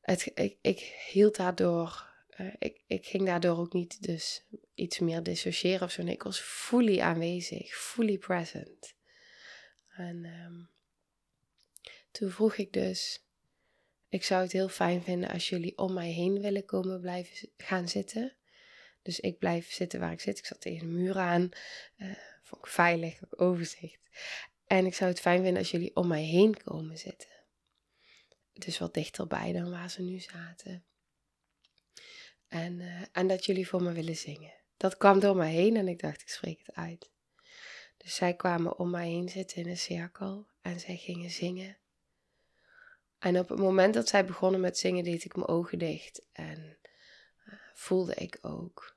het, 0.00 0.30
ik, 0.34 0.58
ik 0.60 0.78
hield 1.10 1.36
daardoor, 1.36 2.12
uh, 2.36 2.54
ik, 2.58 2.82
ik 2.86 3.06
ging 3.06 3.26
daardoor 3.26 3.58
ook 3.58 3.72
niet 3.72 4.02
dus 4.02 4.44
iets 4.74 4.98
meer 4.98 5.22
dissociëren 5.22 5.82
of 5.82 5.90
zo. 5.90 6.02
Ik 6.02 6.22
was 6.22 6.40
fully 6.40 7.00
aanwezig, 7.00 7.74
fully 7.74 8.18
present. 8.18 8.94
En 9.88 10.24
um, 10.24 10.70
toen 12.10 12.30
vroeg 12.30 12.56
ik 12.56 12.72
dus, 12.72 13.23
ik 14.14 14.24
zou 14.24 14.42
het 14.42 14.52
heel 14.52 14.68
fijn 14.68 15.02
vinden 15.02 15.30
als 15.30 15.48
jullie 15.48 15.78
om 15.78 15.92
mij 15.92 16.10
heen 16.10 16.40
willen 16.40 16.64
komen 16.64 17.00
blijven 17.00 17.48
gaan 17.56 17.88
zitten. 17.88 18.36
Dus 19.02 19.20
ik 19.20 19.38
blijf 19.38 19.72
zitten 19.72 20.00
waar 20.00 20.12
ik 20.12 20.20
zit. 20.20 20.38
Ik 20.38 20.46
zat 20.46 20.60
tegen 20.60 20.86
de 20.86 20.92
muur 20.92 21.18
aan. 21.18 21.48
Uh, 21.96 22.12
vond 22.42 22.64
ik 22.64 22.70
veilig, 22.70 23.20
overzicht. 23.30 24.00
En 24.66 24.86
ik 24.86 24.94
zou 24.94 25.10
het 25.10 25.20
fijn 25.20 25.42
vinden 25.42 25.58
als 25.58 25.70
jullie 25.70 25.96
om 25.96 26.08
mij 26.08 26.22
heen 26.22 26.62
komen 26.62 26.98
zitten. 26.98 27.28
Dus 28.52 28.78
wat 28.78 28.94
dichterbij 28.94 29.52
dan 29.52 29.70
waar 29.70 29.90
ze 29.90 30.02
nu 30.02 30.20
zaten. 30.20 30.84
En, 32.48 32.78
uh, 32.78 33.02
en 33.12 33.26
dat 33.26 33.44
jullie 33.44 33.68
voor 33.68 33.82
me 33.82 33.92
willen 33.92 34.16
zingen. 34.16 34.52
Dat 34.76 34.96
kwam 34.96 35.20
door 35.20 35.36
mij 35.36 35.52
heen 35.52 35.76
en 35.76 35.88
ik 35.88 36.00
dacht, 36.00 36.20
ik 36.20 36.28
spreek 36.28 36.58
het 36.58 36.74
uit. 36.74 37.10
Dus 37.96 38.14
zij 38.14 38.34
kwamen 38.34 38.78
om 38.78 38.90
mij 38.90 39.08
heen 39.08 39.28
zitten 39.28 39.62
in 39.62 39.68
een 39.68 39.78
cirkel 39.78 40.46
en 40.60 40.80
zij 40.80 40.96
gingen 40.96 41.30
zingen. 41.30 41.76
En 43.24 43.38
op 43.38 43.48
het 43.48 43.58
moment 43.58 43.94
dat 43.94 44.08
zij 44.08 44.24
begonnen 44.24 44.60
met 44.60 44.78
zingen, 44.78 45.04
deed 45.04 45.24
ik 45.24 45.36
mijn 45.36 45.48
ogen 45.48 45.78
dicht 45.78 46.22
en 46.32 46.78
uh, 47.46 47.54
voelde 47.74 48.14
ik 48.14 48.38
ook 48.40 48.96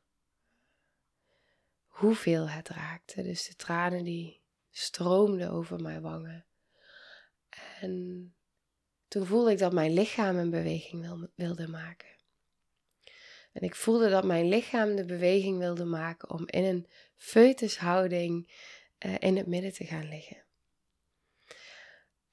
hoeveel 1.87 2.49
het 2.49 2.69
raakte. 2.69 3.21
Dus 3.21 3.47
de 3.47 3.55
tranen 3.55 4.03
die 4.03 4.41
stroomden 4.71 5.51
over 5.51 5.81
mijn 5.81 6.01
wangen. 6.01 6.45
En 7.79 8.35
toen 9.07 9.25
voelde 9.25 9.51
ik 9.51 9.57
dat 9.57 9.73
mijn 9.73 9.93
lichaam 9.93 10.37
een 10.37 10.49
beweging 10.49 11.29
wilde 11.35 11.67
maken. 11.67 12.15
En 13.51 13.61
ik 13.61 13.75
voelde 13.75 14.09
dat 14.09 14.23
mijn 14.23 14.47
lichaam 14.47 14.95
de 14.95 15.05
beweging 15.05 15.57
wilde 15.57 15.85
maken 15.85 16.29
om 16.29 16.43
in 16.47 16.63
een 16.63 16.87
foetushouding 17.15 18.51
uh, 19.05 19.15
in 19.19 19.37
het 19.37 19.47
midden 19.47 19.73
te 19.73 19.85
gaan 19.85 20.09
liggen. 20.09 20.46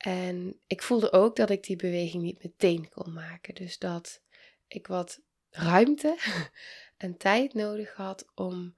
En 0.05 0.61
ik 0.67 0.83
voelde 0.83 1.13
ook 1.13 1.37
dat 1.37 1.51
ik 1.51 1.65
die 1.65 1.77
beweging 1.77 2.23
niet 2.23 2.43
meteen 2.43 2.89
kon 2.89 3.13
maken. 3.13 3.55
Dus 3.55 3.79
dat 3.79 4.21
ik 4.67 4.87
wat 4.87 5.21
ruimte 5.51 6.19
en 6.97 7.17
tijd 7.17 7.55
nodig 7.55 7.95
had 7.95 8.27
om 8.35 8.77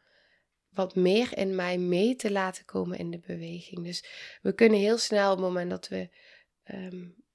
wat 0.68 0.94
meer 0.94 1.38
in 1.38 1.54
mij 1.54 1.78
mee 1.78 2.16
te 2.16 2.30
laten 2.30 2.64
komen 2.64 2.98
in 2.98 3.10
de 3.10 3.18
beweging. 3.18 3.84
Dus 3.84 4.04
we 4.42 4.52
kunnen 4.52 4.78
heel 4.78 4.98
snel, 4.98 5.30
op 5.30 5.36
het 5.36 5.46
moment 5.46 5.70
dat 5.70 5.88
we 5.88 6.08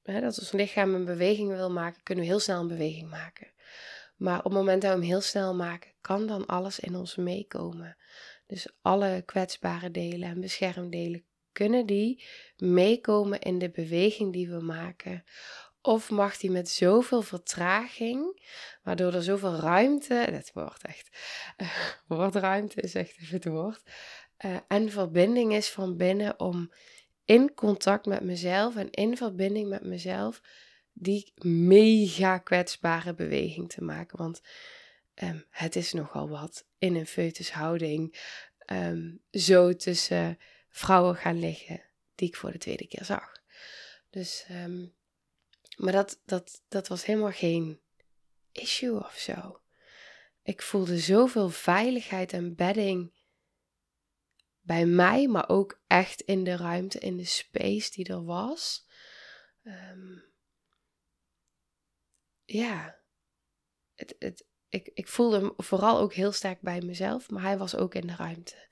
hè, 0.04 0.22
dat 0.22 0.40
ons 0.40 0.52
lichaam 0.52 0.94
een 0.94 1.06
beweging 1.06 1.50
wil 1.50 1.72
maken, 1.72 2.04
kunnen 2.04 2.24
we 2.24 2.30
heel 2.30 2.40
snel 2.40 2.60
een 2.60 2.68
beweging 2.68 3.10
maken. 3.10 3.48
Maar 4.16 4.38
op 4.38 4.44
het 4.44 4.54
moment 4.54 4.82
dat 4.82 4.92
we 4.92 4.98
hem 4.98 5.08
heel 5.08 5.22
snel 5.22 5.56
maken, 5.56 5.92
kan 6.02 6.28
dan 6.28 6.46
alles 6.46 6.80
in 6.80 6.96
ons 6.96 7.16
meekomen. 7.16 7.98
Dus 8.48 8.68
alle 8.82 9.24
kwetsbare 9.26 9.92
delen 9.92 10.30
en 10.30 10.40
beschermdelen 10.40 11.26
kunnen 11.52 11.86
die 11.86 12.24
meekomen 12.58 13.40
in 13.40 13.60
de 13.60 13.70
beweging 13.70 14.34
die 14.34 14.50
we 14.50 14.60
maken? 14.60 15.24
Of 15.82 16.10
mag 16.10 16.38
die 16.38 16.52
met 16.52 16.70
zoveel 16.70 17.22
vertraging, 17.22 18.48
waardoor 18.84 19.14
er 19.14 19.24
zoveel 19.24 19.56
ruimte, 19.56 20.14
het 20.14 20.52
woord 20.54 20.84
echt, 20.84 21.10
uh, 21.62 21.68
woordruimte 22.08 22.82
is 22.82 22.96
echt 22.96 23.20
even 23.20 23.36
het 23.36 23.46
woord, 23.46 23.82
uh, 24.46 24.58
en 24.68 24.92
verbinding 24.92 25.54
is 25.54 25.70
van 25.70 25.98
binnen 25.98 26.40
om 26.40 26.72
in 27.26 27.54
contact 27.54 28.06
met 28.06 28.24
mezelf 28.24 28.76
en 28.76 28.92
in 28.92 29.18
verbinding 29.18 29.70
met 29.70 29.84
mezelf 29.84 30.42
die 30.94 31.34
mega 31.46 32.38
kwetsbare 32.38 33.14
beweging 33.14 33.70
te 33.70 33.84
maken. 33.84 34.18
Want 34.18 34.42
um, 35.24 35.46
het 35.50 35.76
is 35.76 35.94
nogal 35.94 36.30
wat 36.30 36.66
in 36.78 36.96
een 36.96 37.08
foetushouding, 37.08 38.20
um, 38.72 39.22
zo 39.32 39.76
tussen 39.76 40.38
vrouwen 40.72 41.16
gaan 41.16 41.40
liggen 41.40 41.84
die 42.16 42.28
ik 42.28 42.36
voor 42.36 42.52
de 42.52 42.58
tweede 42.58 42.88
keer 42.88 43.06
zag. 43.06 43.32
Dus, 44.10 44.46
um, 44.52 44.96
maar 45.78 45.94
dat, 45.94 46.22
dat, 46.26 46.62
dat 46.68 46.88
was 46.88 47.06
helemaal 47.06 47.32
geen 47.32 47.82
issue 48.52 49.00
of 49.00 49.18
zo. 49.18 49.62
Ik 50.44 50.62
voelde 50.62 51.00
zoveel 51.00 51.50
veiligheid 51.50 52.34
en 52.34 52.56
bedding 52.56 53.14
bij 54.60 54.86
mij, 54.86 55.28
maar 55.28 55.50
ook 55.50 55.82
echt 55.88 56.22
in 56.22 56.44
de 56.44 56.56
ruimte, 56.56 57.00
in 57.00 57.18
de 57.18 57.26
space 57.26 57.92
die 57.92 58.08
er 58.08 58.24
was. 58.24 58.88
Um, 59.64 60.24
ja, 62.44 63.00
het, 63.96 64.16
het, 64.20 64.46
ik, 64.70 64.92
ik 64.94 65.08
voelde 65.08 65.40
hem 65.40 65.54
vooral 65.58 66.00
ook 66.00 66.14
heel 66.14 66.32
sterk 66.32 66.62
bij 66.62 66.82
mezelf, 66.82 67.30
maar 67.30 67.42
hij 67.44 67.58
was 67.58 67.76
ook 67.76 67.96
in 67.96 68.08
de 68.08 68.16
ruimte. 68.16 68.68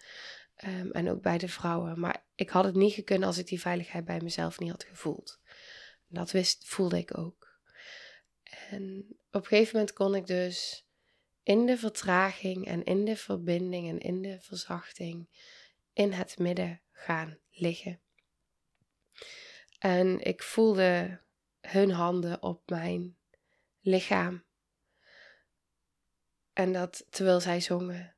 Ehm, 0.60 0.90
en 0.92 1.10
ook 1.10 1.22
bij 1.22 1.38
de 1.38 1.48
vrouwen. 1.48 2.00
Maar 2.00 2.26
ik 2.36 2.50
had 2.50 2.64
het 2.64 2.76
niet 2.76 2.94
gekund 2.94 3.24
als 3.24 3.38
ik 3.38 3.48
die 3.48 3.60
veiligheid 3.60 4.06
bij 4.06 4.20
mezelf 4.22 4.60
niet 4.60 4.72
had 4.72 4.84
gevoeld. 4.84 5.40
Dat 6.08 6.32
wist, 6.32 6.68
voelde 6.68 6.98
ik 6.98 7.18
ook. 7.18 7.60
En 8.70 9.06
op 9.32 9.42
een 9.42 9.48
gegeven 9.48 9.74
moment 9.74 9.94
kon 9.94 10.16
ik 10.16 10.28
dus 10.28 10.88
in 11.44 11.66
de 11.66 11.78
vertraging 11.78 12.68
en 12.68 12.84
in 12.84 13.06
de 13.06 13.16
verbinding 13.16 13.90
en 13.90 14.00
in 14.00 14.22
de 14.22 14.40
verzachting 14.42 15.28
in 15.94 16.12
het 16.12 16.38
midden 16.38 16.82
gaan 16.92 17.38
liggen. 17.50 18.02
En 19.78 20.20
ik 20.20 20.44
voelde 20.44 21.22
hun 21.62 21.92
handen 21.92 22.44
op 22.44 22.70
mijn 22.70 23.18
lichaam. 23.80 24.44
En 26.54 26.74
dat 26.74 27.06
terwijl 27.10 27.40
zij 27.40 27.62
zongen. 27.62 28.14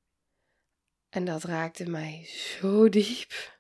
En 1.12 1.26
dat 1.26 1.44
raakte 1.44 1.90
mij 1.90 2.26
zo 2.26 2.90
diep. 2.90 3.60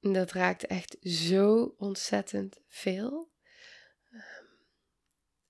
Dat 0.00 0.32
raakte 0.32 0.66
echt 0.66 0.96
zo 1.00 1.74
ontzettend 1.78 2.60
veel. 2.68 3.32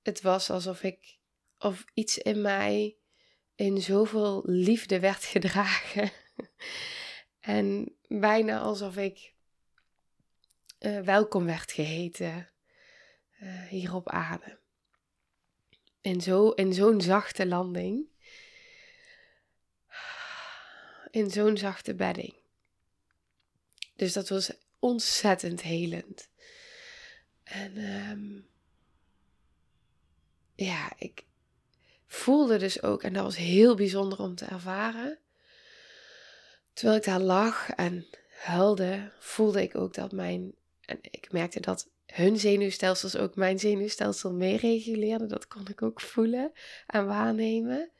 Het 0.02 0.20
was 0.20 0.50
alsof 0.50 0.82
ik, 0.82 1.18
of 1.58 1.84
iets 1.94 2.18
in 2.18 2.40
mij 2.40 2.96
in 3.54 3.82
zoveel 3.82 4.42
liefde 4.46 5.00
werd 5.00 5.24
gedragen. 5.34 6.10
En 7.40 7.96
bijna 8.08 8.58
alsof 8.60 8.96
ik 8.96 9.34
uh, 10.78 11.00
welkom 11.00 11.44
werd 11.44 11.72
geheten 11.72 12.50
uh, 13.42 13.62
hier 13.62 13.94
op 13.94 14.08
aarde. 14.08 14.58
In 16.54 16.72
zo'n 16.72 17.00
zachte 17.00 17.46
landing. 17.46 18.12
In 21.14 21.30
zo'n 21.30 21.56
zachte 21.56 21.94
bedding. 21.94 22.34
Dus 23.96 24.12
dat 24.12 24.28
was 24.28 24.52
ontzettend 24.78 25.62
helend. 25.62 26.28
En 27.44 27.76
um, 27.78 28.46
ja, 30.54 30.92
ik 30.98 31.24
voelde 32.06 32.56
dus 32.56 32.82
ook, 32.82 33.02
en 33.02 33.12
dat 33.12 33.22
was 33.22 33.36
heel 33.36 33.74
bijzonder 33.74 34.18
om 34.18 34.34
te 34.34 34.44
ervaren. 34.44 35.18
Terwijl 36.72 36.98
ik 36.98 37.04
daar 37.04 37.20
lag 37.20 37.70
en 37.70 38.06
huilde, 38.28 39.10
voelde 39.18 39.62
ik 39.62 39.74
ook 39.74 39.94
dat 39.94 40.12
mijn. 40.12 40.54
En 40.80 40.98
ik 41.00 41.32
merkte 41.32 41.60
dat 41.60 41.88
hun 42.06 42.38
zenuwstelsels 42.38 43.16
ook 43.16 43.36
mijn 43.36 43.58
zenuwstelsel 43.58 44.32
meereguleerden. 44.32 45.28
Dat 45.28 45.46
kon 45.46 45.68
ik 45.68 45.82
ook 45.82 46.00
voelen 46.00 46.52
en 46.86 47.06
waarnemen. 47.06 47.90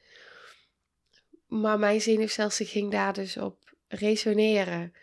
Maar 1.61 1.79
mijn 1.79 2.01
zenuwstelsel 2.01 2.67
ging 2.67 2.91
daar 2.91 3.13
dus 3.13 3.37
op 3.37 3.77
resoneren. 3.89 4.95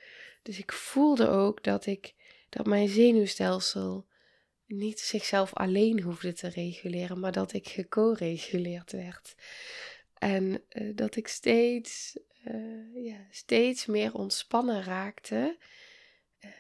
Dus 0.41 0.59
ik 0.59 0.71
voelde 0.71 1.27
ook 1.27 1.63
dat 1.63 1.85
ik 1.85 2.13
dat 2.49 2.65
mijn 2.65 2.87
zenuwstelsel 2.87 4.07
niet 4.65 4.99
zichzelf 4.99 5.53
alleen 5.53 6.01
hoefde 6.01 6.33
te 6.33 6.47
reguleren, 6.47 7.19
maar 7.19 7.31
dat 7.31 7.53
ik 7.53 7.67
geco-reguleerd 7.67 8.91
werd. 8.91 9.35
En 10.17 10.63
uh, 10.69 10.95
dat 10.95 11.15
ik 11.15 11.27
steeds, 11.27 12.19
uh, 12.47 13.05
ja, 13.05 13.27
steeds 13.29 13.85
meer 13.85 14.13
ontspannen 14.13 14.83
raakte 14.83 15.57
uh, 16.39 16.51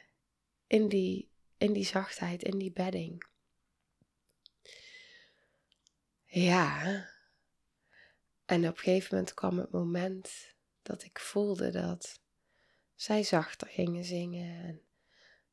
in, 0.67 0.87
die, 0.87 1.29
in 1.57 1.73
die 1.73 1.85
zachtheid, 1.85 2.43
in 2.43 2.57
die 2.57 2.71
bedding. 2.71 3.25
Ja. 6.25 7.10
En 8.51 8.67
op 8.67 8.77
een 8.77 8.83
gegeven 8.83 9.15
moment 9.15 9.33
kwam 9.33 9.57
het 9.57 9.71
moment 9.71 10.55
dat 10.81 11.03
ik 11.03 11.19
voelde 11.19 11.69
dat 11.69 12.19
zij 12.95 13.23
zachter 13.23 13.67
gingen 13.67 14.03
zingen. 14.03 14.63
En 14.63 14.81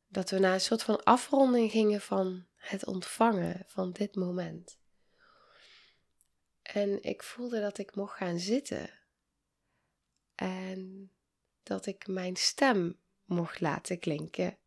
dat 0.07 0.31
we 0.31 0.39
naar 0.39 0.53
een 0.53 0.61
soort 0.61 0.83
van 0.83 1.03
afronding 1.03 1.71
gingen 1.71 2.01
van 2.01 2.47
het 2.55 2.87
ontvangen 2.87 3.65
van 3.67 3.93
dit 3.93 4.15
moment. 4.15 4.79
En 6.63 7.03
ik 7.03 7.23
voelde 7.23 7.61
dat 7.61 7.79
ik 7.79 7.95
mocht 7.95 8.17
gaan 8.17 8.39
zitten. 8.39 8.91
En 10.35 11.13
dat 11.63 11.87
ik 11.87 12.07
mijn 12.07 12.37
stem 12.37 12.99
mocht 13.25 13.61
laten 13.61 13.99
klinken. 13.99 14.59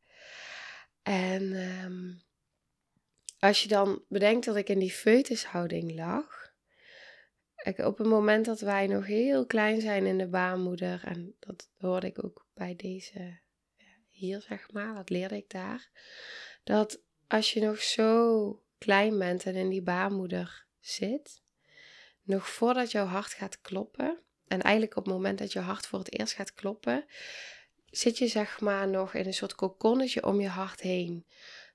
En 1.04 1.54
ehm, 1.54 2.14
als 3.40 3.62
je 3.62 3.68
dan 3.68 4.04
bedenkt 4.08 4.46
dat 4.46 4.56
ik 4.56 4.70
in 4.70 4.80
die 4.80 4.92
foetushouding 4.92 5.96
lag. 5.96 6.41
Op 7.64 7.98
het 7.98 8.08
moment 8.08 8.46
dat 8.46 8.60
wij 8.60 8.88
nog 8.88 9.06
heel 9.06 9.46
klein 9.46 9.82
zijn 9.82 10.06
in 10.06 10.18
de 10.18 10.28
baarmoeder, 10.28 11.04
en 11.04 11.36
dat 11.40 11.70
hoorde 11.78 12.08
ik 12.08 12.24
ook 12.24 12.46
bij 12.54 12.76
deze 12.76 13.40
hier, 14.10 14.42
zeg 14.42 14.72
maar, 14.72 14.96
dat 14.96 15.10
leerde 15.10 15.36
ik 15.36 15.50
daar. 15.50 15.90
Dat 16.64 17.02
als 17.28 17.54
je 17.54 17.62
nog 17.62 17.82
zo 17.82 18.64
klein 18.78 19.18
bent 19.18 19.44
en 19.44 19.56
in 19.56 19.70
die 19.70 19.82
baarmoeder 19.82 20.66
zit, 20.80 21.42
nog 22.24 22.50
voordat 22.50 22.92
jouw 22.92 23.06
hart 23.06 23.34
gaat 23.34 23.62
kloppen, 23.62 24.20
en 24.48 24.62
eigenlijk 24.62 24.96
op 24.96 25.06
het 25.06 25.14
moment 25.14 25.40
dat 25.40 25.54
je 25.54 25.60
hart 25.60 25.88
voor 25.88 26.00
het 26.00 26.20
eerst 26.20 26.34
gaat 26.34 26.54
kloppen, 26.54 27.06
zit 27.86 28.18
je 28.18 28.28
zeg 28.28 28.60
maar 28.60 28.88
nog 28.88 29.14
in 29.14 29.26
een 29.26 29.34
soort 29.34 29.56
kokonnetje 29.56 30.26
om 30.26 30.42
je 30.42 30.48
hart 30.48 30.82
heen. 30.82 31.26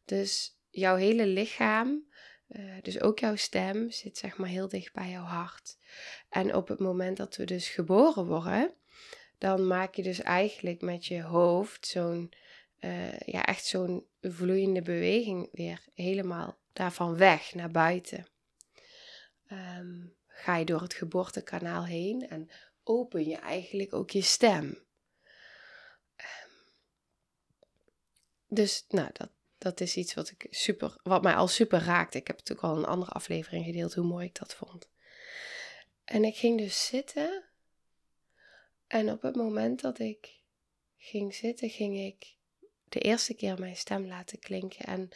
Dus 0.05 0.59
jouw 0.70 0.96
hele 0.96 1.27
lichaam, 1.27 2.07
uh, 2.48 2.74
dus 2.82 3.00
ook 3.00 3.18
jouw 3.18 3.37
stem, 3.37 3.90
zit 3.90 4.18
zeg 4.18 4.37
maar 4.37 4.48
heel 4.48 4.68
dicht 4.68 4.92
bij 4.92 5.11
jouw 5.11 5.24
hart. 5.24 5.78
En 6.28 6.54
op 6.54 6.68
het 6.68 6.78
moment 6.78 7.16
dat 7.16 7.37
we 7.37 7.44
dus 7.44 7.68
geboren 7.68 8.26
worden, 8.26 8.74
dan 9.38 9.66
maak 9.66 9.94
je 9.94 10.02
dus 10.02 10.20
eigenlijk 10.20 10.80
met 10.80 11.06
je 11.06 11.22
hoofd 11.22 11.87
zo'n, 11.87 12.32
uh, 12.80 13.18
ja, 13.18 13.44
echt 13.44 13.64
zo'n 13.64 14.06
vloeiende 14.20 14.82
beweging 14.82 15.48
weer 15.52 15.85
helemaal 15.94 16.59
daarvan 16.72 17.16
weg 17.16 17.54
naar 17.54 17.70
buiten. 17.70 18.26
Um, 19.52 20.14
ga 20.26 20.56
je 20.56 20.64
door 20.64 20.80
het 20.80 20.94
geboortekanaal 20.94 21.85
heen 21.85 22.28
en 22.28 22.50
open 22.82 23.28
je 23.28 23.37
eigenlijk 23.37 23.94
ook 23.94 24.11
je 24.11 24.22
stem. 24.22 24.64
Um, 26.16 26.54
dus 28.48 28.85
nou, 28.88 29.09
dat, 29.12 29.30
dat 29.59 29.81
is 29.81 29.97
iets 29.97 30.14
wat, 30.14 30.31
ik 30.31 30.47
super, 30.51 30.97
wat 31.03 31.23
mij 31.23 31.35
al 31.35 31.49
super 31.49 31.81
raakte. 31.81 32.19
Ik 32.19 32.27
heb 32.27 32.40
ook 32.53 32.61
al 32.61 32.77
een 32.77 32.85
andere 32.85 33.11
aflevering 33.11 33.64
gedeeld 33.64 33.95
hoe 33.95 34.05
mooi 34.05 34.27
ik 34.27 34.38
dat 34.38 34.55
vond. 34.55 34.88
En 36.05 36.25
ik 36.25 36.37
ging 36.37 36.59
dus 36.59 36.87
zitten 36.87 37.45
en 38.87 39.11
op 39.11 39.23
het 39.23 39.37
moment 39.37 39.81
dat 39.81 39.99
ik 39.99 40.40
ging 40.97 41.35
zitten, 41.35 41.71
ging 41.71 41.99
ik 41.99 42.35
de 42.88 43.01
eerste 43.01 43.35
keer 43.35 43.59
mijn 43.59 43.77
stem 43.77 44.07
laten 44.07 44.38
klinken. 44.38 44.85
En 44.85 45.09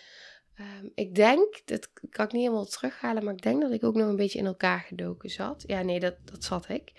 um, 0.60 0.92
ik 0.94 1.14
denk, 1.14 1.62
dat 1.64 1.90
kan 2.10 2.24
ik 2.24 2.32
niet 2.32 2.42
helemaal 2.42 2.64
terughalen, 2.64 3.24
maar 3.24 3.34
ik 3.34 3.42
denk 3.42 3.60
dat 3.60 3.72
ik 3.72 3.84
ook 3.84 3.94
nog 3.94 4.08
een 4.08 4.16
beetje 4.16 4.38
in 4.38 4.46
elkaar 4.46 4.80
gedoken 4.80 5.30
zat. 5.30 5.64
Ja, 5.66 5.82
nee, 5.82 6.00
dat, 6.00 6.16
dat 6.24 6.44
zat 6.44 6.68
ik. 6.68 6.92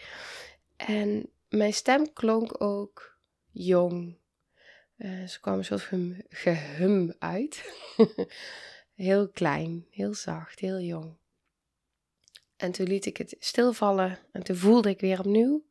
En 0.75 1.30
mijn 1.49 1.73
stem 1.73 2.13
klonk 2.13 2.62
ook 2.63 3.17
jong. 3.51 4.17
Uh, 5.01 5.27
ze 5.27 5.39
kwam 5.39 5.57
een 5.57 5.65
soort 5.65 5.81
gehum, 5.81 6.25
gehum 6.29 7.15
uit. 7.19 7.63
heel 8.95 9.29
klein, 9.29 9.87
heel 9.91 10.13
zacht, 10.13 10.59
heel 10.59 10.79
jong. 10.79 11.17
En 12.55 12.71
toen 12.71 12.87
liet 12.87 13.05
ik 13.05 13.17
het 13.17 13.35
stilvallen 13.39 14.19
en 14.31 14.43
toen 14.43 14.55
voelde 14.55 14.89
ik 14.89 14.99
weer 14.99 15.19
opnieuw 15.19 15.65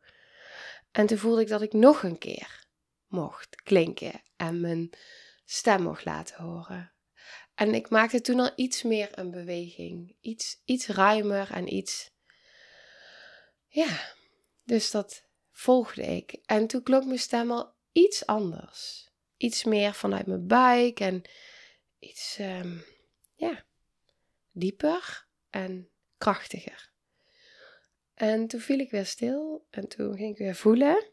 en 0.90 1.06
toen 1.06 1.18
voelde 1.18 1.40
ik 1.40 1.48
dat 1.48 1.62
ik 1.62 1.72
nog 1.72 2.02
een 2.02 2.18
keer 2.18 2.66
mocht 3.06 3.62
klinken 3.62 4.22
en 4.36 4.60
mijn 4.60 4.90
stem 5.44 5.82
mocht 5.82 6.04
laten 6.04 6.44
horen. 6.44 6.92
En 7.54 7.74
ik 7.74 7.90
maakte 7.90 8.20
toen 8.20 8.40
al 8.40 8.52
iets 8.56 8.82
meer 8.82 9.18
een 9.18 9.30
beweging. 9.30 10.16
Iets, 10.20 10.62
iets 10.64 10.86
ruimer 10.86 11.50
en 11.50 11.74
iets. 11.74 12.10
Ja, 13.66 14.14
dus 14.64 14.90
dat 14.90 15.24
volgde 15.50 16.02
ik. 16.02 16.32
En 16.44 16.66
toen 16.66 16.82
klonk 16.82 17.04
mijn 17.04 17.18
stem 17.18 17.50
al 17.50 17.74
iets 17.92 18.26
anders. 18.26 19.09
Iets 19.40 19.64
meer 19.64 19.94
vanuit 19.94 20.26
mijn 20.26 20.46
buik 20.46 21.00
en 21.00 21.22
iets, 21.98 22.38
um, 22.40 22.85
ja, 23.35 23.64
dieper 24.50 25.26
en 25.50 25.90
krachtiger. 26.18 26.90
En 28.14 28.46
toen 28.46 28.61
viel 28.61 28.79
ik 28.79 28.90
weer 28.90 29.07
stil 29.07 29.66
en 29.70 29.88
toen 29.88 30.16
ging 30.16 30.33
ik 30.33 30.38
weer 30.38 30.55
voelen. 30.55 31.07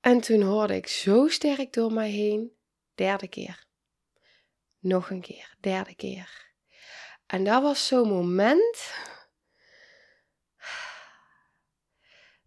En 0.00 0.20
toen 0.20 0.42
hoorde 0.42 0.76
ik 0.76 0.86
zo 0.86 1.28
sterk 1.28 1.72
door 1.72 1.92
mij 1.92 2.10
heen, 2.10 2.56
derde 2.94 3.28
keer. 3.28 3.66
Nog 4.78 5.10
een 5.10 5.20
keer, 5.20 5.56
derde 5.60 5.94
keer. 5.94 6.54
En 7.26 7.44
dat 7.44 7.62
was 7.62 7.86
zo'n 7.86 8.08
moment 8.08 8.92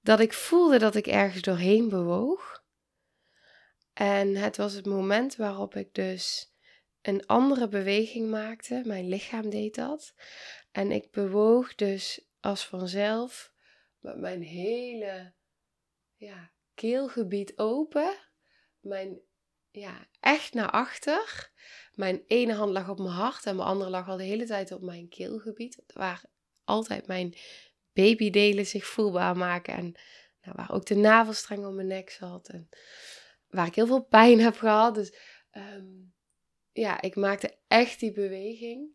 dat 0.01 0.19
ik 0.19 0.33
voelde 0.33 0.77
dat 0.79 0.95
ik 0.95 1.07
ergens 1.07 1.41
doorheen 1.41 1.89
bewoog. 1.89 2.64
En 3.95 4.35
het 4.35 4.57
was 4.57 4.73
het 4.73 4.85
moment 4.85 5.35
waarop 5.35 5.75
ik 5.75 5.93
dus 5.93 6.53
een 7.01 7.25
andere 7.25 7.67
beweging 7.67 8.29
maakte. 8.29 8.81
Mijn 8.85 9.07
lichaam 9.07 9.49
deed 9.49 9.75
dat. 9.75 10.13
En 10.71 10.91
ik 10.91 11.11
bewoog 11.11 11.75
dus 11.75 12.27
als 12.39 12.65
vanzelf 12.65 13.51
met 13.99 14.17
mijn 14.17 14.41
hele 14.41 15.33
ja, 16.15 16.51
keelgebied 16.73 17.57
open. 17.57 18.15
Mijn, 18.79 19.19
ja, 19.71 20.07
echt 20.19 20.53
naar 20.53 20.71
achter. 20.71 21.51
Mijn 21.93 22.23
ene 22.27 22.53
hand 22.53 22.71
lag 22.71 22.89
op 22.89 22.97
mijn 22.97 23.09
hart 23.09 23.45
en 23.45 23.55
mijn 23.55 23.67
andere 23.67 23.89
lag 23.89 24.07
al 24.07 24.17
de 24.17 24.23
hele 24.23 24.45
tijd 24.45 24.71
op 24.71 24.81
mijn 24.81 25.09
keelgebied. 25.09 25.83
Waar 25.93 26.23
altijd 26.63 27.07
mijn 27.07 27.33
babydelen 27.93 28.65
zich 28.65 28.85
voelbaar 28.85 29.37
maken. 29.37 29.73
En 29.73 29.95
nou, 30.41 30.55
waar 30.55 30.71
ook 30.71 30.85
de 30.85 30.95
navelstreng 30.95 31.65
om 31.65 31.75
mijn 31.75 31.87
nek 31.87 32.09
zat. 32.09 32.47
En 32.47 32.69
waar 33.55 33.67
ik 33.67 33.75
heel 33.75 33.87
veel 33.87 34.03
pijn 34.03 34.39
heb 34.39 34.57
gehad. 34.57 34.95
Dus 34.95 35.15
ehm, 35.51 35.85
ja, 36.71 37.01
ik 37.01 37.15
maakte 37.15 37.57
echt 37.67 37.99
die 37.99 38.11
beweging. 38.11 38.93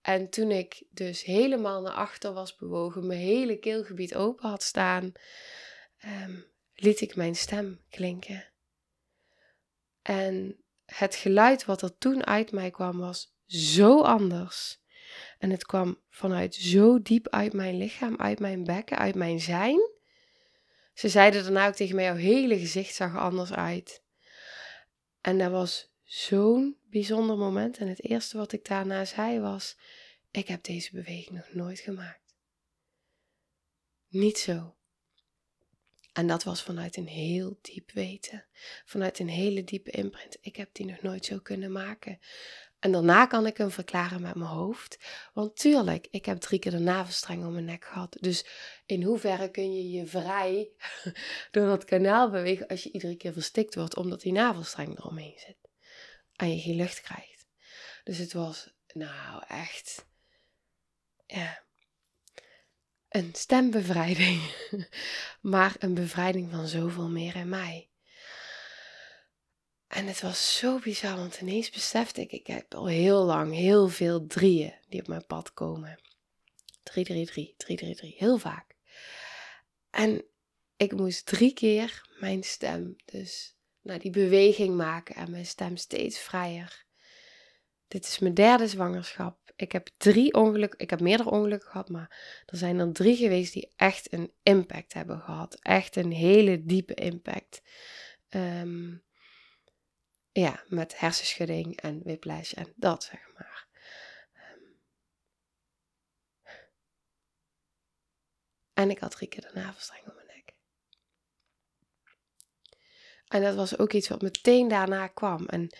En 0.00 0.30
toen 0.30 0.50
ik 0.50 0.84
dus 0.90 1.24
helemaal 1.24 1.82
naar 1.82 1.92
achter 1.92 2.32
was 2.32 2.56
bewogen, 2.56 3.06
mijn 3.06 3.20
hele 3.20 3.58
keelgebied 3.58 4.14
open 4.14 4.48
had 4.48 4.62
staan, 4.62 5.12
um, 6.04 6.44
liet 6.74 7.00
ik 7.00 7.16
mijn 7.16 7.34
stem 7.34 7.80
klinken. 7.90 8.52
En 10.02 10.62
het 10.84 11.14
geluid 11.14 11.64
wat 11.64 11.82
er 11.82 11.98
toen 11.98 12.26
uit 12.26 12.52
mij 12.52 12.70
kwam 12.70 12.98
was 12.98 13.36
zo 13.46 14.00
anders. 14.00 14.80
En 15.38 15.50
het 15.50 15.66
kwam 15.66 16.00
vanuit 16.10 16.54
zo 16.54 17.02
diep 17.02 17.28
uit 17.28 17.52
mijn 17.52 17.76
lichaam, 17.76 18.16
uit 18.16 18.38
mijn 18.38 18.64
bekken, 18.64 18.98
uit 18.98 19.14
mijn 19.14 19.40
zijn. 19.40 19.87
Ze 20.98 21.08
zeiden 21.08 21.42
daarna 21.42 21.66
ook 21.66 21.74
tegen 21.74 21.94
mij: 21.94 22.04
jouw 22.04 22.14
hele 22.14 22.58
gezicht 22.58 22.94
zag 22.94 23.12
er 23.12 23.20
anders 23.20 23.52
uit. 23.52 24.02
En 25.20 25.38
dat 25.38 25.50
was 25.50 25.92
zo'n 26.02 26.78
bijzonder 26.84 27.36
moment. 27.36 27.78
En 27.78 27.88
het 27.88 28.04
eerste 28.04 28.36
wat 28.36 28.52
ik 28.52 28.64
daarna 28.64 29.04
zei 29.04 29.40
was: 29.40 29.76
Ik 30.30 30.48
heb 30.48 30.64
deze 30.64 30.90
beweging 30.92 31.36
nog 31.36 31.52
nooit 31.52 31.78
gemaakt. 31.78 32.34
Niet 34.08 34.38
zo. 34.38 34.76
En 36.12 36.26
dat 36.26 36.42
was 36.44 36.62
vanuit 36.62 36.96
een 36.96 37.08
heel 37.08 37.58
diep 37.60 37.90
weten. 37.90 38.46
Vanuit 38.84 39.18
een 39.18 39.28
hele 39.28 39.64
diepe 39.64 39.90
imprint. 39.90 40.38
Ik 40.40 40.56
heb 40.56 40.68
die 40.72 40.86
nog 40.86 41.02
nooit 41.02 41.24
zo 41.24 41.38
kunnen 41.38 41.72
maken. 41.72 42.18
En 42.78 42.92
daarna 42.92 43.26
kan 43.26 43.46
ik 43.46 43.56
hem 43.56 43.70
verklaren 43.70 44.22
met 44.22 44.34
mijn 44.34 44.50
hoofd. 44.50 44.98
Want 45.32 45.56
tuurlijk, 45.56 46.06
ik 46.10 46.24
heb 46.24 46.38
drie 46.38 46.58
keer 46.58 46.72
de 46.72 46.78
navelstreng 46.78 47.44
om 47.44 47.52
mijn 47.52 47.64
nek 47.64 47.84
gehad. 47.84 48.16
Dus 48.20 48.46
in 48.86 49.02
hoeverre 49.02 49.50
kun 49.50 49.74
je 49.74 49.90
je 49.90 50.06
vrij 50.06 50.70
door 51.50 51.66
dat 51.66 51.84
kanaal 51.84 52.30
bewegen 52.30 52.66
als 52.66 52.82
je 52.82 52.92
iedere 52.92 53.16
keer 53.16 53.32
verstikt 53.32 53.74
wordt 53.74 53.96
omdat 53.96 54.20
die 54.20 54.32
navelstreng 54.32 54.98
eromheen 54.98 55.38
zit. 55.38 55.56
En 56.36 56.54
je 56.54 56.60
geen 56.60 56.76
lucht 56.76 57.00
krijgt. 57.00 57.46
Dus 58.04 58.18
het 58.18 58.32
was 58.32 58.74
nou 58.86 59.42
echt. 59.48 60.06
Ja, 61.26 61.62
een 63.08 63.30
stembevrijding, 63.34 64.40
maar 65.40 65.76
een 65.78 65.94
bevrijding 65.94 66.50
van 66.50 66.66
zoveel 66.66 67.08
meer 67.08 67.36
in 67.36 67.48
mij. 67.48 67.87
En 69.88 70.06
het 70.06 70.20
was 70.20 70.56
zo 70.58 70.78
bizar, 70.78 71.16
want 71.16 71.40
ineens 71.40 71.70
besefte 71.70 72.20
ik, 72.20 72.32
ik 72.32 72.46
heb 72.46 72.74
al 72.74 72.86
heel 72.86 73.24
lang 73.24 73.54
heel 73.54 73.88
veel 73.88 74.26
drieën 74.26 74.74
die 74.88 75.00
op 75.00 75.08
mijn 75.08 75.26
pad 75.26 75.52
komen. 75.52 76.00
333, 76.82 77.56
333, 77.56 78.18
heel 78.18 78.38
vaak. 78.38 78.74
En 79.90 80.24
ik 80.76 80.92
moest 80.92 81.26
drie 81.26 81.52
keer 81.52 82.08
mijn 82.20 82.42
stem, 82.42 82.96
dus 83.04 83.56
nou, 83.82 83.98
die 83.98 84.10
beweging 84.10 84.76
maken 84.76 85.14
en 85.14 85.30
mijn 85.30 85.46
stem 85.46 85.76
steeds 85.76 86.18
vrijer. 86.18 86.86
Dit 87.88 88.04
is 88.04 88.18
mijn 88.18 88.34
derde 88.34 88.68
zwangerschap 88.68 89.48
ik 89.58 89.72
heb 89.72 89.88
drie 89.96 90.34
ongelukken, 90.34 90.78
ik 90.78 90.90
heb 90.90 91.00
meerdere 91.00 91.30
ongelukken 91.30 91.70
gehad, 91.70 91.88
maar 91.88 92.42
er 92.46 92.56
zijn 92.56 92.78
er 92.78 92.92
drie 92.92 93.16
geweest 93.16 93.52
die 93.52 93.72
echt 93.76 94.12
een 94.12 94.32
impact 94.42 94.92
hebben 94.92 95.20
gehad. 95.20 95.58
Echt 95.62 95.96
een 95.96 96.12
hele 96.12 96.64
diepe 96.64 96.94
impact. 96.94 97.62
Ehm, 98.28 98.96
ja, 100.40 100.64
met 100.68 100.98
hersenschudding 100.98 101.80
en 101.80 102.02
whiplash 102.02 102.52
en 102.52 102.72
dat 102.76 103.04
zeg 103.04 103.20
maar. 103.34 103.66
Ehm, 104.32 104.60
en 108.72 108.90
ik 108.90 108.98
had 108.98 109.10
drie 109.10 109.28
keer 109.28 109.40
de 109.40 109.48
om 109.48 110.14
mijn 110.14 110.26
nek. 110.26 110.54
En 113.28 113.42
dat 113.42 113.54
was 113.54 113.78
ook 113.78 113.92
iets 113.92 114.08
wat 114.08 114.22
meteen 114.22 114.68
daarna 114.68 115.06
kwam. 115.06 115.46
En 115.46 115.76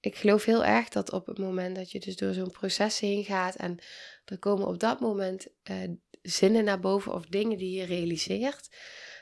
ik 0.00 0.16
geloof 0.16 0.44
heel 0.44 0.64
erg 0.64 0.88
dat 0.88 1.12
op 1.12 1.26
het 1.26 1.38
moment 1.38 1.76
dat 1.76 1.90
je 1.90 2.00
dus 2.00 2.16
door 2.16 2.34
zo'n 2.34 2.50
proces 2.50 2.98
heen 2.98 3.24
gaat 3.24 3.54
en 3.54 3.78
er 4.24 4.38
komen 4.38 4.66
op 4.66 4.78
dat 4.78 5.00
moment 5.00 5.46
uh, 5.70 5.90
zinnen 6.22 6.64
naar 6.64 6.80
boven 6.80 7.12
of 7.12 7.26
dingen 7.26 7.58
die 7.58 7.78
je 7.78 7.84
realiseert, 7.84 8.76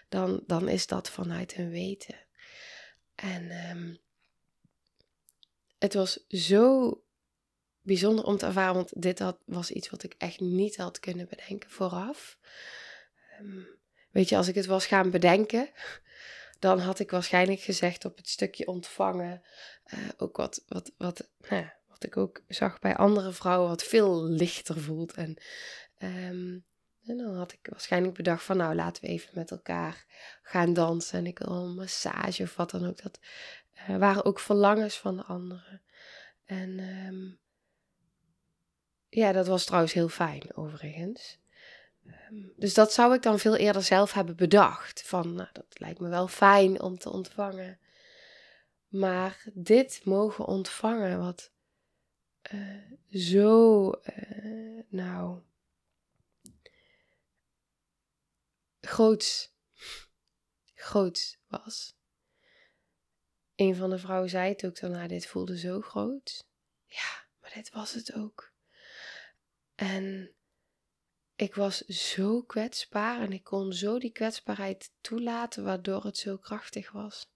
dan, 0.08 0.42
dan 0.46 0.68
is 0.68 0.86
dat 0.86 1.10
vanuit 1.10 1.56
een 1.56 1.70
weten. 1.70 2.26
En 3.14 3.70
um, 3.70 4.03
het 5.78 5.94
was 5.94 6.26
zo 6.28 6.92
bijzonder 7.80 8.24
om 8.24 8.36
te 8.36 8.46
ervaren, 8.46 8.74
want 8.74 9.02
dit 9.02 9.18
had, 9.18 9.38
was 9.44 9.70
iets 9.70 9.90
wat 9.90 10.02
ik 10.02 10.14
echt 10.18 10.40
niet 10.40 10.76
had 10.76 11.00
kunnen 11.00 11.28
bedenken 11.28 11.70
vooraf. 11.70 12.38
Um, 13.40 13.66
weet 14.10 14.28
je, 14.28 14.36
als 14.36 14.48
ik 14.48 14.54
het 14.54 14.66
was 14.66 14.86
gaan 14.86 15.10
bedenken, 15.10 15.70
dan 16.58 16.78
had 16.78 16.98
ik 16.98 17.10
waarschijnlijk 17.10 17.60
gezegd 17.60 18.04
op 18.04 18.16
het 18.16 18.28
stukje 18.28 18.66
ontvangen, 18.66 19.42
uh, 19.94 20.08
ook 20.16 20.36
wat, 20.36 20.64
wat, 20.66 20.92
wat, 20.96 21.28
nou 21.48 21.66
wat 21.88 22.04
ik 22.04 22.16
ook 22.16 22.42
zag 22.48 22.78
bij 22.78 22.96
andere 22.96 23.32
vrouwen, 23.32 23.68
wat 23.68 23.82
veel 23.82 24.24
lichter 24.24 24.80
voelt. 24.80 25.12
En, 25.12 25.36
um, 26.02 26.64
en 27.04 27.16
dan 27.16 27.36
had 27.36 27.52
ik 27.52 27.66
waarschijnlijk 27.70 28.14
bedacht 28.14 28.42
van, 28.42 28.56
nou 28.56 28.74
laten 28.74 29.02
we 29.02 29.08
even 29.08 29.30
met 29.34 29.50
elkaar 29.50 30.04
gaan 30.42 30.72
dansen. 30.72 31.18
En 31.18 31.26
ik 31.26 31.38
wil 31.38 31.52
een 31.52 31.74
massage 31.74 32.42
of 32.42 32.56
wat 32.56 32.70
dan 32.70 32.86
ook. 32.86 33.02
Dat 33.02 33.18
uh, 33.88 33.96
waren 33.96 34.24
ook 34.24 34.38
verlangens 34.38 34.98
van 34.98 35.16
de 35.16 35.22
anderen. 35.22 35.82
En 36.44 36.78
um, 36.78 37.38
ja, 39.08 39.32
dat 39.32 39.46
was 39.46 39.64
trouwens 39.64 39.92
heel 39.92 40.08
fijn 40.08 40.56
overigens. 40.56 41.38
Ehm, 42.06 42.46
dus 42.56 42.74
dat 42.74 42.92
zou 42.92 43.14
ik 43.14 43.22
dan 43.22 43.38
veel 43.38 43.56
eerder 43.56 43.82
zelf 43.82 44.12
hebben 44.12 44.36
bedacht. 44.36 45.02
Van, 45.02 45.34
nou, 45.34 45.48
dat 45.52 45.80
lijkt 45.80 46.00
me 46.00 46.08
wel 46.08 46.28
fijn 46.28 46.80
om 46.80 46.98
te 46.98 47.10
ontvangen. 47.10 47.78
Maar 48.88 49.44
dit 49.52 50.00
mogen 50.04 50.44
ontvangen, 50.44 51.18
wat 51.18 51.52
uh, 52.52 52.92
zo, 53.10 53.90
uh, 53.90 54.82
nou, 54.88 55.40
groots, 58.80 59.54
groots 60.74 61.38
was. 61.48 61.96
Een 63.54 63.76
van 63.76 63.90
de 63.90 63.98
vrouwen 63.98 64.30
zei 64.30 64.48
het 64.48 64.66
ook 64.66 64.80
daarna, 64.80 65.06
dit 65.06 65.26
voelde 65.26 65.58
zo 65.58 65.80
groot. 65.80 66.44
Ja, 66.86 67.26
maar 67.40 67.52
dit 67.54 67.70
was 67.70 67.94
het 67.94 68.14
ook. 68.14 68.52
En 69.74 70.34
ik 71.36 71.54
was 71.54 71.78
zo 71.86 72.42
kwetsbaar 72.42 73.20
en 73.20 73.32
ik 73.32 73.44
kon 73.44 73.72
zo 73.72 73.98
die 73.98 74.12
kwetsbaarheid 74.12 74.90
toelaten, 75.00 75.64
waardoor 75.64 76.04
het 76.04 76.18
zo 76.18 76.36
krachtig 76.36 76.90
was. 76.92 77.30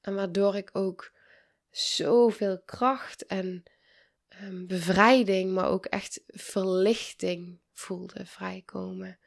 En 0.00 0.14
waardoor 0.14 0.56
ik 0.56 0.70
ook 0.72 1.12
zoveel 1.70 2.62
kracht 2.62 3.26
en 3.26 3.62
um, 4.42 4.66
bevrijding, 4.66 5.52
maar 5.52 5.68
ook 5.68 5.86
echt 5.86 6.20
verlichting 6.26 7.60
voelde 7.72 8.26
vrijkomen. 8.26 9.18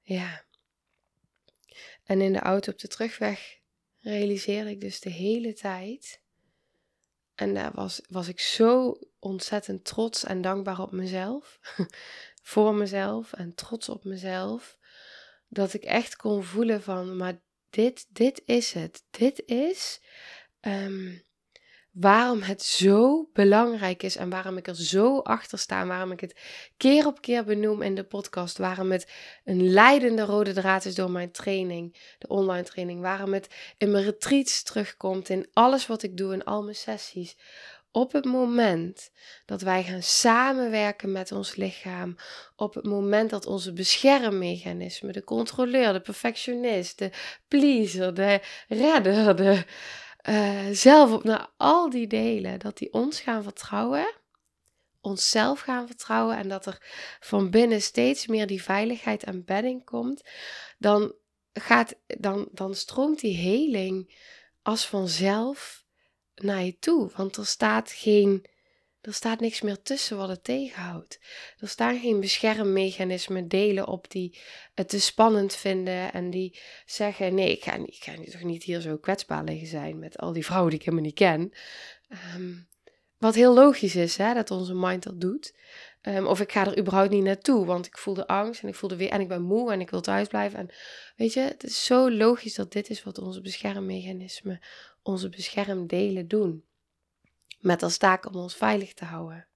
Ja. 0.00 0.44
En 2.04 2.20
in 2.20 2.32
de 2.32 2.38
auto 2.38 2.72
op 2.72 2.78
de 2.78 2.88
terugweg 2.88 3.62
realiseerde 4.04 4.70
ik 4.70 4.80
dus 4.80 5.00
de 5.00 5.10
hele 5.10 5.52
tijd. 5.52 6.22
En 7.34 7.54
daar 7.54 7.72
was, 7.74 8.00
was 8.08 8.28
ik 8.28 8.40
zo 8.40 8.98
ontzettend 9.18 9.84
trots 9.84 10.24
en 10.24 10.40
dankbaar 10.40 10.80
op 10.80 10.92
mezelf. 10.92 11.58
voor 12.42 12.74
mezelf 12.74 13.32
en 13.32 13.54
trots 13.54 13.88
op 13.88 14.04
mezelf. 14.04 14.78
Dat 15.48 15.74
ik 15.74 15.84
echt 15.84 16.16
kon 16.16 16.44
voelen 16.44 16.82
van, 16.82 17.16
maar 17.16 17.40
dit, 17.70 18.06
dit 18.08 18.42
is 18.44 18.72
het. 18.72 19.04
Dit 19.10 19.42
is 19.46 20.00
um, 20.60 21.22
waarom 21.94 22.42
het 22.42 22.62
zo 22.62 23.28
belangrijk 23.32 24.02
is 24.02 24.16
en 24.16 24.30
waarom 24.30 24.56
ik 24.56 24.66
er 24.66 24.76
zo 24.76 25.18
achter 25.18 25.58
sta. 25.58 25.86
Waarom 25.86 26.10
ik 26.10 26.20
het 26.20 26.40
keer 26.76 27.06
op 27.06 27.20
keer 27.20 27.44
benoem 27.44 27.82
in 27.82 27.94
de 27.94 28.04
podcast. 28.04 28.58
Waarom 28.58 28.92
het 28.92 29.10
een 29.44 29.70
leidende 29.70 30.22
rode 30.22 30.52
draad 30.52 30.84
is 30.84 30.94
door 30.94 31.10
mijn 31.10 31.30
training, 31.30 32.14
de 32.18 32.28
online 32.28 32.64
training. 32.64 33.00
Waarom 33.00 33.32
het 33.32 33.74
in 33.78 33.90
mijn 33.90 34.04
retreats 34.04 34.62
terugkomt, 34.62 35.28
in 35.28 35.48
alles 35.52 35.86
wat 35.86 36.02
ik 36.02 36.16
doe, 36.16 36.32
in 36.32 36.44
al 36.44 36.62
mijn 36.62 36.76
sessies 36.76 37.36
op 37.94 38.12
het 38.12 38.24
moment 38.24 39.10
dat 39.44 39.60
wij 39.60 39.82
gaan 39.82 40.02
samenwerken 40.02 41.12
met 41.12 41.32
ons 41.32 41.56
lichaam, 41.56 42.16
op 42.56 42.74
het 42.74 42.84
moment 42.84 43.30
dat 43.30 43.46
onze 43.46 43.72
beschermmechanismen, 43.72 45.12
de 45.12 45.24
controleur, 45.24 45.92
de 45.92 46.00
perfectionist, 46.00 46.98
de 46.98 47.10
pleaser, 47.48 48.14
de 48.14 48.40
redder, 48.68 49.36
de 49.36 49.64
uh, 50.28 50.68
zelf 50.72 51.12
op 51.12 51.24
naar 51.24 51.50
al 51.56 51.90
die 51.90 52.06
delen, 52.06 52.58
dat 52.58 52.78
die 52.78 52.92
ons 52.92 53.20
gaan 53.20 53.42
vertrouwen, 53.42 54.14
onszelf 55.00 55.60
gaan 55.60 55.86
vertrouwen 55.86 56.36
en 56.36 56.48
dat 56.48 56.66
er 56.66 56.78
van 57.20 57.50
binnen 57.50 57.82
steeds 57.82 58.26
meer 58.26 58.46
die 58.46 58.62
veiligheid 58.62 59.24
en 59.24 59.44
bedding 59.44 59.84
komt, 59.84 60.22
dan 60.78 61.14
gaat, 61.52 61.94
dan, 62.06 62.48
dan 62.52 62.74
stroomt 62.74 63.20
die 63.20 63.36
heling 63.36 64.14
als 64.62 64.86
vanzelf 64.86 65.84
naar 66.34 66.62
je 66.62 66.78
toe. 66.78 67.10
Want 67.16 67.36
er 67.36 67.46
staat 67.46 67.90
geen 67.90 68.46
er 69.06 69.14
staat 69.14 69.40
niks 69.40 69.60
meer 69.60 69.82
tussen 69.82 70.16
wat 70.16 70.28
het 70.28 70.44
tegenhoudt. 70.44 71.20
Er 71.58 71.68
staan 71.68 71.98
geen 72.00 72.20
beschermmechanismen 72.20 73.48
delen 73.48 73.86
op 73.86 74.10
die 74.10 74.38
het 74.74 74.88
te 74.88 75.00
spannend 75.00 75.54
vinden 75.54 76.12
en 76.12 76.30
die 76.30 76.58
zeggen: 76.86 77.34
nee, 77.34 77.50
ik 77.50 77.64
ga, 77.64 77.76
niet, 77.76 78.06
ik 78.06 78.30
toch 78.30 78.42
niet 78.42 78.62
hier 78.62 78.80
zo 78.80 78.96
kwetsbaar 78.96 79.44
liggen 79.44 79.66
zijn 79.66 79.98
met 79.98 80.18
al 80.18 80.32
die 80.32 80.44
vrouwen 80.44 80.70
die 80.70 80.78
ik 80.78 80.84
helemaal 80.84 81.06
niet 81.06 81.14
ken. 81.14 81.52
Ehm, 82.08 82.52
wat 83.18 83.34
heel 83.34 83.54
logisch 83.54 83.96
is, 83.96 84.16
hè, 84.16 84.34
dat 84.34 84.50
onze 84.50 84.74
mind 84.74 85.02
dat 85.02 85.20
doet. 85.20 85.54
Ehm, 86.00 86.26
of 86.26 86.40
ik 86.40 86.52
ga 86.52 86.66
er 86.66 86.78
überhaupt 86.78 87.10
niet 87.10 87.24
naartoe, 87.24 87.66
want 87.66 87.86
ik 87.86 87.98
voelde 87.98 88.26
angst 88.26 88.62
en 88.62 88.68
ik 88.68 88.74
voelde 88.74 88.96
weer 88.96 89.10
en 89.10 89.20
ik 89.20 89.28
ben 89.28 89.42
moe 89.42 89.72
en 89.72 89.80
ik 89.80 89.90
wil 89.90 90.00
thuis 90.00 90.28
blijven. 90.28 90.58
En 90.58 90.70
weet 91.16 91.32
je, 91.32 91.40
het 91.40 91.64
is 91.64 91.84
zo 91.84 92.10
logisch 92.10 92.54
dat 92.54 92.72
dit 92.72 92.90
is 92.90 93.02
wat 93.02 93.18
onze 93.18 93.40
beschermmechanismen, 93.40 94.60
onze 95.02 95.28
beschermdelen 95.28 96.28
doen 96.28 96.64
met 97.64 97.82
als 97.82 97.96
taak 97.96 98.26
om 98.26 98.34
ons 98.34 98.54
veilig 98.54 98.94
te 98.94 99.04
houden. 99.04 99.48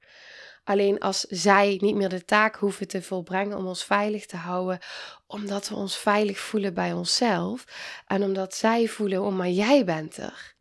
Alleen 0.64 0.98
als 0.98 1.20
zij 1.20 1.78
niet 1.80 1.94
meer 1.94 2.08
de 2.08 2.24
taak 2.24 2.56
hoeven 2.56 2.88
te 2.88 3.02
volbrengen 3.02 3.56
om 3.56 3.66
ons 3.66 3.84
veilig 3.84 4.26
te 4.26 4.36
houden, 4.36 4.78
omdat 5.26 5.68
we 5.68 5.74
ons 5.74 5.98
veilig 5.98 6.38
voelen 6.38 6.74
bij 6.74 6.92
onszelf 6.92 7.64
en 8.06 8.22
omdat 8.22 8.54
zij 8.54 8.86
voelen, 8.88 9.22
oh 9.22 9.32
maar 9.32 9.48
jij 9.48 9.84
bent 9.84 10.16
er. 10.16 10.56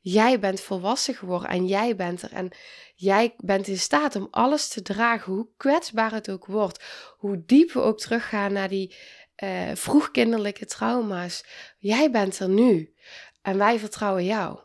Jij 0.00 0.38
bent 0.38 0.60
volwassen 0.60 1.14
geworden 1.14 1.48
en 1.48 1.66
jij 1.66 1.96
bent 1.96 2.22
er 2.22 2.32
en 2.32 2.48
jij 2.94 3.34
bent 3.36 3.66
in 3.66 3.78
staat 3.78 4.16
om 4.16 4.28
alles 4.30 4.68
te 4.68 4.82
dragen, 4.82 5.32
hoe 5.32 5.48
kwetsbaar 5.56 6.12
het 6.12 6.30
ook 6.30 6.46
wordt, 6.46 6.84
hoe 7.16 7.42
diep 7.46 7.72
we 7.72 7.80
ook 7.80 7.98
teruggaan 7.98 8.52
naar 8.52 8.68
die 8.68 8.96
uh, 9.42 9.70
vroegkinderlijke 9.74 10.66
trauma's. 10.66 11.44
Jij 11.78 12.10
bent 12.10 12.38
er 12.38 12.48
nu 12.48 12.94
en 13.42 13.58
wij 13.58 13.78
vertrouwen 13.78 14.24
jou. 14.24 14.58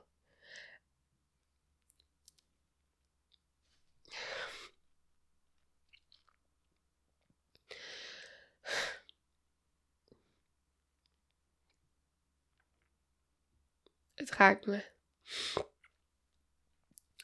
Het 14.30 14.38
raakt 14.38 14.66
me. 14.66 14.84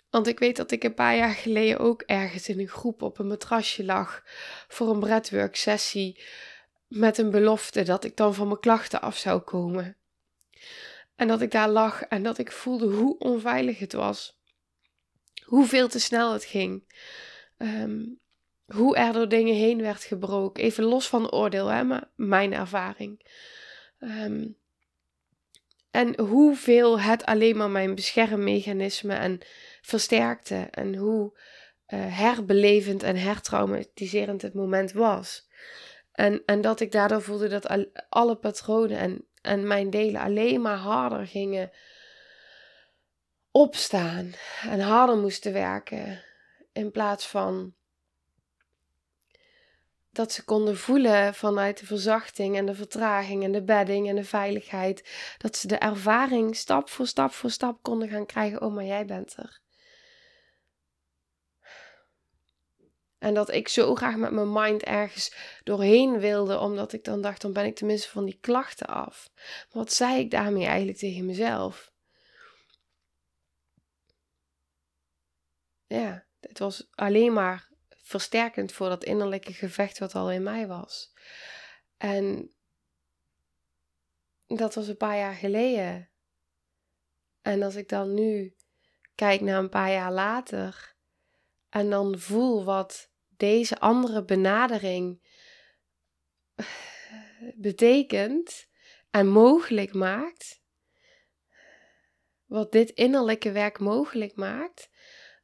Want 0.10 0.28
ik 0.28 0.40
weet 0.40 0.56
dat 0.56 0.72
ik 0.72 0.84
een 0.84 0.94
paar 0.94 1.16
jaar 1.16 1.34
geleden 1.34 1.80
ook 1.80 2.02
ergens 2.02 2.50
in 2.50 2.60
een 2.60 2.68
groep 2.68 3.02
op 3.02 3.20
een 3.20 3.28
matrasje 3.28 3.84
lag 3.84 4.24
voor 4.68 4.90
een 4.90 5.00
breathwork 5.00 5.56
sessie 5.56 6.24
met 6.88 7.18
een 7.18 7.32
belofte 7.32 7.84
dat 7.84 8.04
ik 8.04 8.16
dan 8.16 8.34
van 8.34 8.48
mijn 8.48 8.60
klachten 8.60 9.02
af 9.02 9.18
zou 9.18 9.40
komen. 9.42 9.98
En 11.16 11.28
dat 11.28 11.42
ik 11.42 11.52
daar 11.52 11.70
lag 11.70 12.02
en 12.02 12.24
dat 12.24 12.38
ik 12.38 12.52
voelde 12.52 12.86
hoe 12.96 13.18
onveilig 13.18 13.80
het 13.80 13.94
was. 13.94 14.40
Hoe 15.44 15.66
veel 15.66 15.88
te 15.88 16.00
snel 16.00 16.34
het 16.34 16.46
ging. 16.46 16.96
Ehm, 17.58 18.04
hoe 18.66 18.96
er 18.96 19.14
door 19.14 19.30
dingen 19.30 19.56
heen 19.56 19.82
werd 19.82 20.04
gebroken. 20.04 20.64
Even 20.64 20.84
los 20.84 21.08
van 21.08 21.32
oordeel, 21.32 21.68
hè, 21.68 21.84
maar 21.84 22.12
mijn 22.16 22.54
ervaring. 22.54 23.28
Um, 24.00 24.58
en 25.96 26.20
hoeveel 26.20 27.00
het 27.00 27.26
alleen 27.26 27.58
maar 27.58 27.70
mijn 27.70 27.96
beschermmechanisme 27.96 29.14
en 29.14 29.40
versterkte. 29.82 30.68
En 30.72 30.96
hoe 30.96 31.38
uh, 31.88 32.18
herbelevend 32.18 33.04
en 33.04 33.16
hertraumatiserend 33.16 34.42
het 34.42 34.54
moment 34.54 34.92
was. 34.92 35.48
En, 36.12 36.42
en 36.46 36.62
dat 36.62 36.80
ik 36.80 36.92
daardoor 36.92 37.22
voelde 37.22 37.48
dat 37.48 37.88
alle 38.10 38.36
patronen 38.36 38.98
en, 38.98 39.28
en 39.42 39.68
mijn 39.68 39.90
delen 39.90 40.22
alleen 40.22 40.62
maar 40.62 40.78
harder 40.78 41.28
gingen 41.28 41.72
opstaan. 43.52 44.34
En 44.70 44.80
harder 44.80 45.18
moesten 45.18 45.54
werken. 45.54 46.24
In 46.74 46.92
plaats 46.92 47.28
van 47.28 47.75
dat 50.16 50.32
ze 50.32 50.44
konden 50.44 50.78
voelen 50.78 51.34
vanuit 51.34 51.80
de 51.80 51.86
verzachting 51.86 52.58
en 52.58 52.66
de 52.66 52.76
vertraging 52.76 53.44
en 53.44 53.52
de 53.52 53.64
bedding 53.64 54.10
en 54.10 54.16
de 54.16 54.24
veiligheid. 54.24 55.10
Dat 55.38 55.56
ze 55.56 55.68
de 55.68 55.78
ervaring 55.78 56.56
stap 56.56 56.90
voor 56.90 57.08
stap 57.08 57.32
voor 57.32 57.50
stap 57.50 57.84
konden 57.84 58.10
gaan 58.10 58.26
krijgen. 58.26 58.62
Oh, 58.62 58.74
maar 58.74 58.84
jij 58.84 59.06
bent 59.06 59.38
er. 59.38 59.64
En 63.18 63.34
dat 63.34 63.52
ik 63.52 63.68
zo 63.68 63.96
graag 63.96 64.16
met 64.16 64.32
mijn 64.32 64.52
mind 64.52 64.84
ergens 64.84 65.36
doorheen 65.64 66.20
wilde, 66.20 66.60
omdat 66.60 66.94
ik 66.94 67.04
dan 67.04 67.22
dacht, 67.22 67.42
dan 67.42 67.54
ben 67.54 67.66
ik 67.66 67.76
tenminste 67.76 68.10
van 68.10 68.26
die 68.26 68.38
klachten 68.42 68.88
af. 68.88 69.30
wat 69.72 69.94
zei 69.94 70.20
ik 70.20 70.32
daarmee 70.32 70.66
eigenlijk 70.66 70.98
tegen 70.98 71.26
mezelf? 71.26 71.94
Ja, 75.88 76.26
het 76.40 76.60
was 76.60 76.88
alleen 76.92 77.34
maar 77.34 77.70
versterkend 78.06 78.72
voor 78.72 78.90
dat 78.90 79.04
innerlijke 79.04 79.54
gevecht 79.54 79.98
wat 79.98 80.16
al 80.16 80.32
in 80.32 80.44
mij 80.44 80.68
was. 80.68 81.14
En 81.98 82.54
dat 84.48 84.76
was 84.76 84.88
een 84.88 84.98
paar 84.98 85.18
jaar 85.18 85.34
geleden. 85.34 86.10
En 87.42 87.64
als 87.64 87.76
ik 87.76 87.90
dan 87.90 88.14
nu 88.14 88.56
kijk 89.16 89.42
naar 89.42 89.60
een 89.60 89.70
paar 89.70 89.92
jaar 89.92 90.12
later 90.12 90.96
en 91.70 91.90
dan 91.90 92.20
voel 92.20 92.64
wat 92.64 93.12
deze 93.28 93.80
andere 93.80 94.26
benadering 94.26 95.22
betekent 97.56 98.68
en 99.10 99.28
mogelijk 99.28 99.94
maakt, 99.94 100.64
wat 102.46 102.72
dit 102.72 102.90
innerlijke 102.90 103.52
werk 103.52 103.80
mogelijk 103.80 104.36
maakt, 104.36 104.90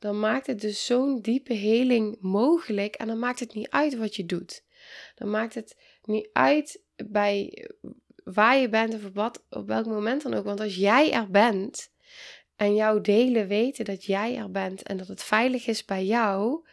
dan 0.01 0.19
maakt 0.19 0.47
het 0.47 0.61
dus 0.61 0.85
zo'n 0.85 1.21
diepe 1.21 1.53
heling 1.53 2.17
mogelijk. 2.19 2.95
En 2.95 3.07
dan 3.07 3.19
maakt 3.19 3.39
het 3.39 3.53
niet 3.53 3.69
uit 3.69 3.97
wat 3.97 4.15
je 4.15 4.25
doet. 4.25 4.63
Dan 5.15 5.29
maakt 5.29 5.55
het 5.55 5.77
niet 6.03 6.29
uit 6.33 6.83
bij 6.95 7.69
waar 8.23 8.57
je 8.57 8.69
bent 8.69 8.93
of 8.93 9.05
op, 9.05 9.15
wat, 9.15 9.45
op 9.49 9.67
welk 9.67 9.85
moment 9.85 10.23
dan 10.23 10.33
ook. 10.33 10.43
Want 10.43 10.59
als 10.59 10.75
jij 10.75 11.13
er 11.13 11.29
bent 11.29 11.91
en 12.55 12.75
jouw 12.75 13.01
delen 13.01 13.47
weten 13.47 13.85
dat 13.85 14.05
jij 14.05 14.37
er 14.37 14.51
bent 14.51 14.83
en 14.83 14.97
dat 14.97 15.07
het 15.07 15.23
veilig 15.23 15.67
is 15.67 15.85
bij 15.85 16.05
jou, 16.05 16.65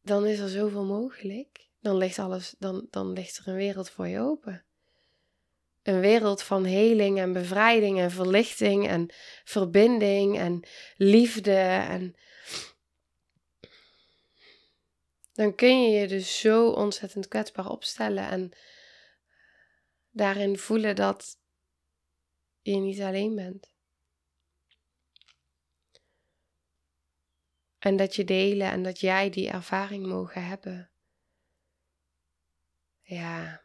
dan 0.00 0.26
is 0.26 0.38
er 0.38 0.48
zoveel 0.48 0.84
mogelijk. 0.84 1.68
Dan 1.80 1.96
ligt 1.96 2.18
alles, 2.18 2.54
dan, 2.58 2.86
dan 2.90 3.12
ligt 3.12 3.36
er 3.36 3.48
een 3.48 3.54
wereld 3.54 3.90
voor 3.90 4.08
je 4.08 4.20
open 4.20 4.63
een 5.84 6.00
wereld 6.00 6.42
van 6.42 6.64
heling 6.64 7.18
en 7.18 7.32
bevrijding 7.32 7.98
en 7.98 8.10
verlichting 8.10 8.88
en 8.88 9.08
verbinding 9.44 10.38
en 10.38 10.62
liefde. 10.96 11.56
En 11.88 12.16
dan 15.32 15.54
kun 15.54 15.82
je 15.82 15.98
je 15.98 16.08
dus 16.08 16.40
zo 16.40 16.70
ontzettend 16.70 17.28
kwetsbaar 17.28 17.68
opstellen 17.68 18.28
en 18.28 18.52
daarin 20.10 20.58
voelen 20.58 20.96
dat 20.96 21.38
je 22.60 22.76
niet 22.76 23.00
alleen 23.00 23.34
bent. 23.34 23.72
En 27.78 27.96
dat 27.96 28.16
je 28.16 28.24
delen 28.24 28.70
en 28.70 28.82
dat 28.82 29.00
jij 29.00 29.30
die 29.30 29.50
ervaring 29.50 30.06
mogen 30.06 30.46
hebben. 30.46 30.90
Ja. 33.02 33.63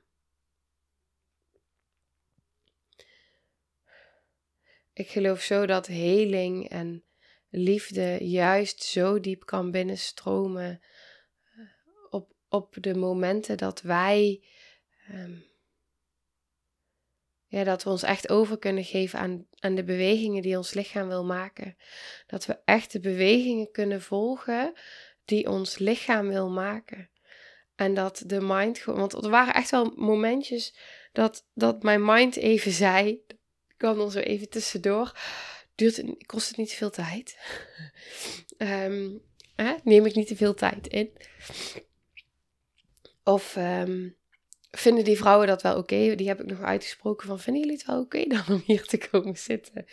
Ik 4.99 5.09
geloof 5.09 5.41
zo 5.41 5.65
dat 5.65 5.87
heling 5.87 6.69
en 6.69 7.03
liefde 7.49 8.17
juist 8.21 8.83
zo 8.83 9.19
diep 9.19 9.45
kan 9.45 9.71
binnenstromen 9.71 10.81
eh, 11.43 11.59
op, 12.09 12.33
op 12.49 12.75
de 12.79 12.95
momenten 12.95 13.57
dat 13.57 13.81
wij, 13.81 14.43
ehm, 15.07 15.35
ja, 17.45 17.63
dat 17.63 17.83
we 17.83 17.89
ons 17.89 18.03
echt 18.03 18.29
over 18.29 18.57
kunnen 18.57 18.83
geven 18.83 19.19
aan, 19.19 19.47
aan 19.59 19.75
de 19.75 19.83
bewegingen 19.83 20.41
die 20.41 20.57
ons 20.57 20.73
lichaam 20.73 21.07
wil 21.07 21.25
maken. 21.25 21.77
Dat 22.27 22.45
we 22.45 22.59
echt 22.65 22.91
de 22.91 22.99
bewegingen 22.99 23.71
kunnen 23.71 24.01
volgen 24.01 24.73
die 25.25 25.49
ons 25.49 25.77
lichaam 25.77 26.27
wil 26.27 26.49
maken. 26.49 27.09
En 27.75 27.93
dat 27.93 28.23
de 28.25 28.41
mind 28.41 28.83
want 28.83 29.13
er 29.13 29.29
waren 29.29 29.53
echt 29.53 29.69
wel 29.69 29.93
momentjes 29.95 30.77
dat, 31.11 31.47
dat 31.53 31.83
mijn 31.83 32.05
mind 32.05 32.35
even 32.35 32.71
zei, 32.71 33.23
kan 33.79 33.99
er 33.99 34.11
zo 34.11 34.19
even 34.19 34.49
tussendoor. 34.49 35.19
Duurt 35.75 36.25
kost 36.25 36.47
het 36.47 36.57
niet 36.57 36.73
veel 36.73 36.89
tijd? 36.89 37.37
um, 38.57 39.21
Neem 39.83 40.05
ik 40.05 40.15
niet 40.15 40.27
te 40.27 40.35
veel 40.35 40.53
tijd 40.53 40.87
in? 40.87 41.11
Of 43.23 43.55
um, 43.55 44.17
vinden 44.71 45.03
die 45.03 45.17
vrouwen 45.17 45.47
dat 45.47 45.61
wel 45.61 45.77
oké? 45.77 46.15
Die 46.15 46.27
heb 46.27 46.39
ik 46.39 46.45
nog 46.45 46.61
uitgesproken 46.61 47.27
van, 47.27 47.39
vinden 47.39 47.61
jullie 47.61 47.77
het 47.77 47.87
wel 47.87 47.99
oké 47.99 48.27
dan 48.35 48.43
om 48.47 48.63
hier 48.65 48.85
te 48.85 48.97
komen 48.97 49.37
zitten? 49.37 49.85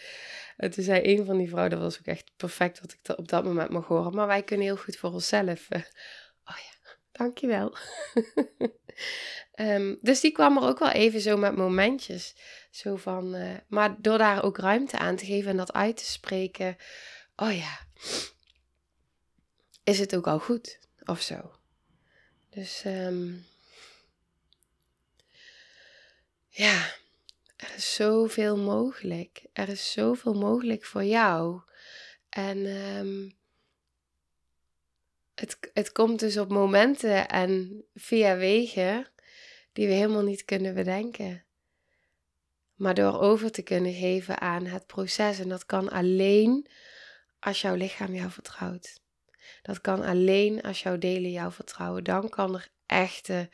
En 0.57 0.71
toen 0.71 0.85
zei 0.85 1.01
een 1.19 1.25
van 1.25 1.39
die 1.39 1.49
vrouwen, 1.49 1.71
dat 1.71 1.81
was 1.81 1.99
ook 1.99 2.07
echt 2.07 2.33
perfect 2.37 2.81
wat 2.81 2.93
ik 2.93 3.19
op 3.19 3.29
dat 3.29 3.45
moment 3.45 3.71
mag 3.71 3.87
horen. 3.87 4.15
Maar 4.15 4.27
wij 4.27 4.43
kunnen 4.43 4.67
heel 4.67 4.77
goed 4.77 4.97
voor 4.97 5.13
onszelf. 5.13 5.69
oh 5.71 6.57
ja, 6.57 6.97
dankjewel. 7.13 7.77
Ehm, 9.57 9.95
dus 10.01 10.21
die 10.21 10.33
kwam 10.33 10.57
er 10.57 10.63
ook 10.63 10.79
wel 10.79 10.91
even 10.91 11.21
zo 11.21 11.37
met 11.37 11.57
momentjes. 11.57 12.35
Zo 12.71 12.97
van, 12.97 13.35
eh, 13.35 13.55
maar 13.69 13.97
door 13.99 14.19
daar 14.19 14.43
ook 14.45 14.59
ruimte 14.59 14.99
aan 14.99 15.17
te 15.17 15.25
geven 15.25 15.51
en 15.51 15.57
dat 15.57 15.73
uit 15.73 15.97
te 15.97 16.05
spreken. 16.05 16.77
Oh 17.37 17.57
ja, 17.57 17.79
is 19.85 19.99
het 19.99 20.17
ook 20.17 20.27
al 20.27 20.39
goed 20.39 20.79
of 21.05 21.21
zo. 21.21 21.55
Dus 22.51 22.83
um, 22.87 23.47
ja, 26.49 26.95
er 27.57 27.75
is 27.77 27.95
zoveel 27.95 28.57
mogelijk. 28.57 29.43
Er 29.53 29.69
is 29.69 29.93
zoveel 29.93 30.35
mogelijk 30.35 30.85
voor 30.85 31.05
jou. 31.05 31.61
En 32.29 32.67
um, 32.67 33.37
het, 35.35 35.59
het 35.73 35.93
komt 35.93 36.21
dus 36.21 36.37
op 36.37 36.49
momenten 36.49 37.29
en 37.29 37.85
via 37.95 38.37
wegen 38.37 39.15
die 39.77 39.87
we 39.87 39.93
helemaal 39.93 40.23
niet 40.23 40.45
kunnen 40.45 40.75
bedenken. 40.75 41.45
Maar 42.75 42.95
door 42.95 43.21
over 43.21 43.51
te 43.51 43.63
kunnen 43.63 43.93
geven 43.93 44.41
aan 44.41 44.67
het 44.67 44.87
proces. 44.87 45.39
En 45.39 45.49
dat 45.49 45.67
kan 45.67 45.89
alleen 45.89 46.67
als 47.39 47.61
jouw 47.61 47.75
lichaam 47.75 48.15
jou 48.15 48.31
vertrouwt. 48.31 49.01
Dat 49.63 49.81
kan 49.81 50.03
alleen 50.03 50.63
als 50.63 50.83
jouw 50.83 50.99
delen 50.99 51.31
jou 51.31 51.53
vertrouwen. 51.53 52.05
Dan 52.05 52.29
kan 52.29 52.55
er 52.55 52.69
echte, 52.87 53.51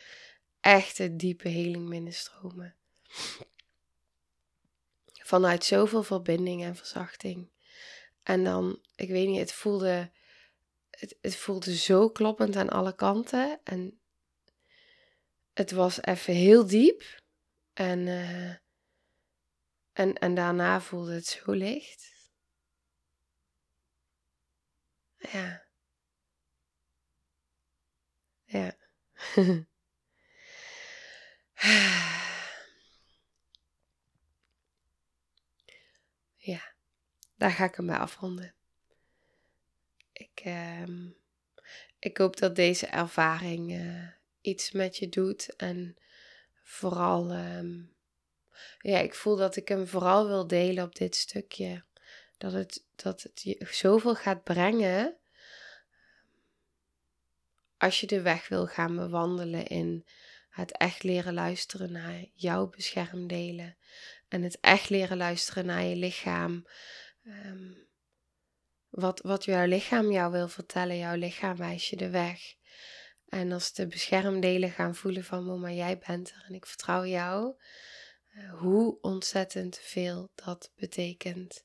echte 0.61 1.17
diepe 1.17 1.49
heling 1.49 1.89
binnenstromen. 1.89 2.75
Vanuit 5.13 5.65
zoveel 5.65 6.03
verbinding 6.03 6.63
en 6.63 6.77
verzachting. 6.77 7.51
En 8.23 8.45
dan, 8.45 8.81
ik 8.95 9.09
weet 9.09 9.29
niet, 9.29 9.39
het 9.39 9.53
voelde, 9.53 10.11
het, 10.91 11.17
het 11.21 11.37
voelde 11.37 11.77
zo 11.77 12.11
kloppend 12.11 12.57
aan 12.57 12.71
alle 12.71 12.95
kanten. 12.95 13.61
En 13.65 14.01
het 15.53 15.71
was 15.71 16.03
even 16.03 16.35
heel 16.35 16.67
diep. 16.67 17.21
En, 17.73 17.99
uh, 18.07 18.51
en, 19.93 20.15
en 20.15 20.35
daarna 20.35 20.81
voelde 20.81 21.15
het 21.15 21.27
zo 21.27 21.53
licht. 21.53 22.31
Ja. 25.17 25.67
Ja. 28.45 28.77
ja, 36.37 36.75
daar 37.37 37.51
ga 37.51 37.65
ik 37.65 37.75
hem 37.75 37.87
bij 37.87 37.99
afronden. 37.99 38.55
Ik, 40.13 40.43
uh, 40.45 41.09
ik 41.99 42.17
hoop 42.17 42.37
dat 42.37 42.57
deze 42.57 42.87
ervaring 42.87 43.73
uh, 43.73 44.09
iets 44.43 44.73
met 44.73 44.97
je 44.97 45.09
doet. 45.09 45.57
En 45.57 45.97
vooral, 46.63 47.33
um, 47.33 47.95
ja, 48.79 48.99
ik 48.99 49.15
voel 49.15 49.37
dat 49.37 49.57
ik 49.57 49.69
hem 49.69 49.87
vooral 49.87 50.27
wil 50.27 50.47
delen 50.47 50.85
op 50.85 50.95
dit 50.95 51.17
stukje. 51.17 51.85
Dat 52.39 52.53
het, 52.53 52.85
dat 52.97 53.23
het 53.23 53.43
je 53.43 53.67
zoveel 53.71 54.15
gaat 54.15 54.43
brengen 54.43 55.17
als 57.79 58.01
je 58.01 58.07
de 58.07 58.23
weg 58.23 58.49
wil 58.49 58.67
gaan 58.67 58.97
bewandelen 58.97 59.67
in 59.67 60.07
het 60.49 60.77
echt 60.77 61.03
leren 61.03 61.35
luisteren 61.35 61.93
naar 61.93 62.25
jouw 62.33 62.67
beschermdelen 62.67 63.77
en 64.29 64.43
het 64.43 64.59
echt 64.61 64.91
leren 64.91 65.17
luisteren 65.17 65.67
naar 65.67 65.83
je 65.83 65.97
lichaam. 65.97 66.67
Um, 67.25 67.89
wat, 68.89 69.21
wat 69.21 69.45
jouw 69.45 69.67
lichaam 69.67 70.11
jou 70.11 70.33
wil 70.33 70.49
vertellen, 70.49 70.97
jouw 70.97 71.17
lichaam 71.17 71.57
wijst 71.57 71.89
je 71.89 71.97
de 71.97 72.11
weg. 72.11 72.55
En 73.33 73.53
als 73.53 73.73
de 73.73 73.87
beschermdelen 73.87 74.71
gaan 74.71 74.95
voelen 74.95 75.25
van 75.25 75.45
mama, 75.45 75.71
jij 75.71 75.99
bent 75.99 76.31
er 76.31 76.45
en 76.49 76.55
ik 76.55 76.67
vertrouw 76.67 77.05
jou, 77.05 77.55
uh, 78.35 78.59
hoe 78.59 78.99
ontzettend 79.01 79.79
veel 79.79 80.31
dat 80.35 80.73
betekent. 80.77 81.65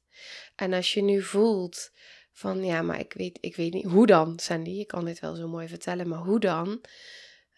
En 0.55 0.73
als 0.73 0.93
je 0.93 1.01
nu 1.01 1.21
voelt 1.21 1.91
van 2.31 2.63
ja, 2.63 2.81
maar 2.81 2.99
ik 2.99 3.13
weet, 3.13 3.37
ik 3.41 3.55
weet 3.55 3.73
niet, 3.73 3.85
hoe 3.85 4.05
dan, 4.05 4.39
Sandy? 4.39 4.69
Je 4.69 4.85
kan 4.85 5.05
dit 5.05 5.19
wel 5.19 5.35
zo 5.35 5.47
mooi 5.47 5.67
vertellen, 5.67 6.07
maar 6.07 6.19
hoe 6.19 6.39
dan? 6.39 6.81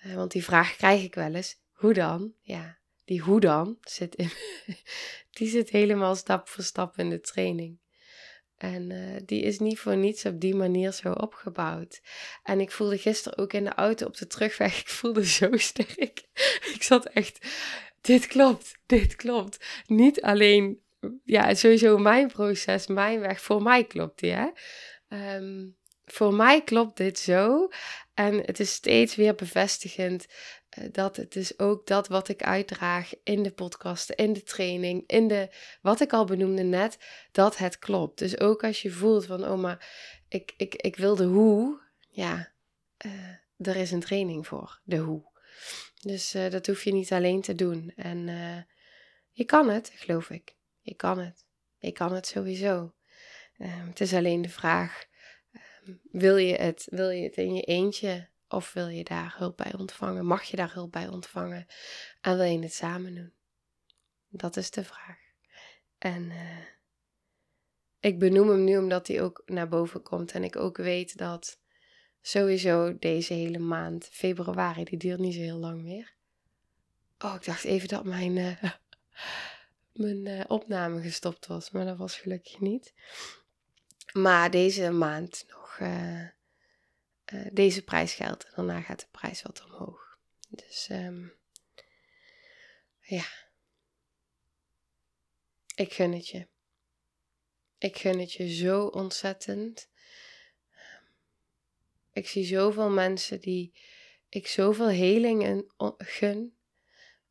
Uh, 0.06 0.16
want 0.16 0.32
die 0.32 0.44
vraag 0.44 0.76
krijg 0.76 1.04
ik 1.04 1.16
wel 1.16 1.34
eens. 1.34 1.62
Hoe 1.72 1.94
dan? 1.94 2.34
Ja, 2.42 2.80
die 3.06 3.22
hoe 3.22 3.40
dan 3.40 3.78
zit 3.82 4.16
in, 4.16 4.32
die 5.38 5.50
zit 5.50 5.70
helemaal 5.70 6.16
stap 6.16 6.48
voor 6.48 6.64
stap 6.64 6.98
in 6.98 7.10
de 7.10 7.20
training. 7.20 7.80
En 8.60 8.90
uh, 8.90 9.16
die 9.26 9.42
is 9.42 9.60
niet 9.60 9.80
voor 9.80 9.98
niets 9.98 10.26
op 10.26 10.40
die 10.40 10.56
manier 10.56 10.92
zo 10.92 11.12
opgebouwd. 11.12 12.02
En 12.44 12.60
ik 12.60 12.72
voelde 12.72 12.98
gisteren 12.98 13.38
ook 13.38 13.54
in 13.54 13.64
de 13.64 13.74
auto 13.74 14.06
op 14.06 14.18
de 14.18 14.28
terugweg, 14.28 14.80
ik 14.82 14.88
voelde 14.88 15.26
zo 15.26 15.58
sterk. 15.58 16.24
ik 16.76 16.84
zat 16.84 17.06
echt, 17.06 17.48
dit 18.02 18.28
klopt, 18.28 18.78
dit 18.86 19.16
klopt. 19.16 19.84
Niet 19.88 20.22
alleen 20.22 20.80
ja, 21.24 21.54
sowieso 21.54 21.98
mijn 21.98 22.28
proces, 22.28 22.88
mijn 22.88 23.20
weg. 23.20 23.42
Voor 23.42 23.62
mij 23.62 23.84
klopt 23.84 24.20
die, 24.20 24.32
hè. 24.32 24.48
Ehm, 25.10 25.68
voor 26.06 26.34
mij 26.34 26.62
klopt 26.62 26.98
dit 26.98 27.20
zo. 27.20 27.70
En 28.20 28.38
het 28.46 28.60
is 28.60 28.74
steeds 28.74 29.16
weer 29.16 29.36
bevestigend 29.36 30.28
uh, 30.80 30.86
dat 30.92 31.16
het 31.16 31.36
is 31.36 31.60
ook 31.60 31.88
dat 31.88 32.08
wat 32.08 32.28
ik 32.28 32.44
uitdraag 32.44 33.12
in 33.24 33.44
de 33.44 33.52
podcasten, 33.52 34.16
in 34.16 34.34
de 34.34 34.44
training, 34.44 35.04
in 35.08 35.28
de, 35.28 35.50
wat 35.82 36.02
ik 36.02 36.14
al 36.14 36.26
benoemde 36.26 36.64
net, 36.64 36.98
dat 37.32 37.58
het 37.58 37.80
klopt. 37.80 38.18
Dus 38.18 38.40
ook 38.40 38.64
als 38.64 38.82
je 38.82 38.92
voelt 38.92 39.26
van, 39.26 39.48
oh 39.48 39.60
maar, 39.60 39.90
ik, 40.28 40.54
ik, 40.58 40.76
ik 40.76 40.96
wil 40.96 41.16
de 41.16 41.24
hoe, 41.24 41.82
ja, 42.10 42.52
uh, 43.06 43.68
er 43.68 43.76
is 43.76 43.92
een 43.92 44.00
training 44.00 44.48
voor, 44.48 44.80
de 44.84 44.98
hoe. 44.98 45.24
Dus 46.02 46.36
uh, 46.36 46.50
dat 46.50 46.68
hoef 46.68 46.84
je 46.84 46.94
niet 46.94 47.12
alleen 47.12 47.42
te 47.42 47.56
doen. 47.56 47.92
En 47.96 48.28
je 49.32 49.44
kan 49.44 49.70
het, 49.70 49.92
geloof 49.96 50.30
ik. 50.30 50.56
Ik 50.82 50.98
kan 50.98 51.20
het. 51.20 51.46
Ik 51.80 51.94
kan 51.94 52.14
het 52.14 52.28
sowieso. 52.28 52.94
Het 53.58 54.02
is 54.02 54.14
alleen 54.14 54.42
de 54.42 54.50
vraag: 54.50 55.06
wil, 56.12 56.38
je 56.38 56.56
het, 56.56 56.88
wil 56.90 57.10
je 57.10 57.24
het 57.24 57.36
in 57.36 57.56
je 57.56 57.62
eentje 57.62 58.30
of 58.48 58.74
wil 58.74 58.88
je 58.88 59.04
daar 59.04 59.36
hulp 59.38 59.58
bij 59.58 59.74
ontvangen? 59.78 60.26
Mag 60.26 60.44
je 60.44 60.56
daar 60.56 60.74
hulp 60.74 60.92
bij 60.92 61.08
ontvangen? 61.08 61.68
En 62.22 62.38
wil 62.38 62.46
je 62.46 62.60
het 62.60 62.74
samen 62.74 63.16
doen? 63.16 63.34
Dat 64.30 64.58
is 64.58 64.72
de 64.72 64.84
vraag. 64.84 65.18
En 65.98 66.24
uh, 66.24 66.58
ik 68.00 68.20
benoem 68.20 68.50
hem 68.50 68.64
nu 68.64 68.78
omdat 68.78 69.08
hij 69.08 69.22
ook 69.22 69.42
naar 69.46 69.68
boven 69.68 70.02
komt. 70.02 70.32
En 70.32 70.44
ik 70.44 70.56
ook 70.56 70.78
weet 70.78 71.18
dat 71.18 71.60
sowieso 72.22 72.98
deze 72.98 73.34
hele 73.34 73.60
maand, 73.60 74.10
februari, 74.12 74.84
die 74.84 74.98
duurt 74.98 75.20
niet 75.20 75.34
zo 75.34 75.40
heel 75.40 75.58
lang 75.58 75.82
meer. 75.82 76.14
Oh, 77.20 77.36
ik 77.36 77.46
dacht 77.46 77.64
even 77.64 77.88
dat 77.88 78.06
mijn. 78.06 78.36
Uh, 78.36 78.64
mijn 79.94 80.26
uh, 80.26 80.44
opname 80.48 81.02
gestopt 81.02 81.48
was, 81.48 81.72
maar 81.72 81.86
dat 81.86 81.98
was 81.98 82.18
gelukkig 82.18 82.60
niet. 82.60 82.94
Maar 84.14 84.52
deze 84.52 84.90
maand 84.90 85.46
uh, 85.80 86.28
uh, 87.34 87.48
deze 87.52 87.84
prijs 87.84 88.14
geldt 88.14 88.44
en 88.44 88.52
daarna 88.56 88.82
gaat 88.82 89.00
de 89.00 89.08
prijs 89.12 89.42
wat 89.42 89.66
omhoog. 89.66 90.18
Dus 90.50 90.90
um, 90.92 91.34
ja, 93.00 93.26
ik 95.76 95.94
gun 95.94 96.14
het 96.14 96.28
je. 96.28 96.48
Ik 97.78 97.98
gun 97.98 98.20
het 98.20 98.34
je 98.34 98.54
zo 98.54 98.86
ontzettend. 98.86 99.90
Ik 102.12 102.28
zie 102.28 102.46
zoveel 102.46 102.90
mensen 102.90 103.42
die 103.42 103.74
ik 104.30 104.48
zoveel 104.48 104.90
heling 104.90 105.72
gun. 105.98 106.58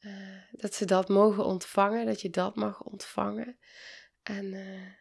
Uh, 0.01 0.43
dat 0.51 0.75
ze 0.75 0.85
dat 0.85 1.09
mogen 1.09 1.45
ontvangen, 1.45 2.07
dat 2.07 2.21
je 2.21 2.31
dat 2.31 2.57
mag 2.57 2.83
ontvangen. 2.83 3.59
En 4.23 4.45
uh, 4.45 4.93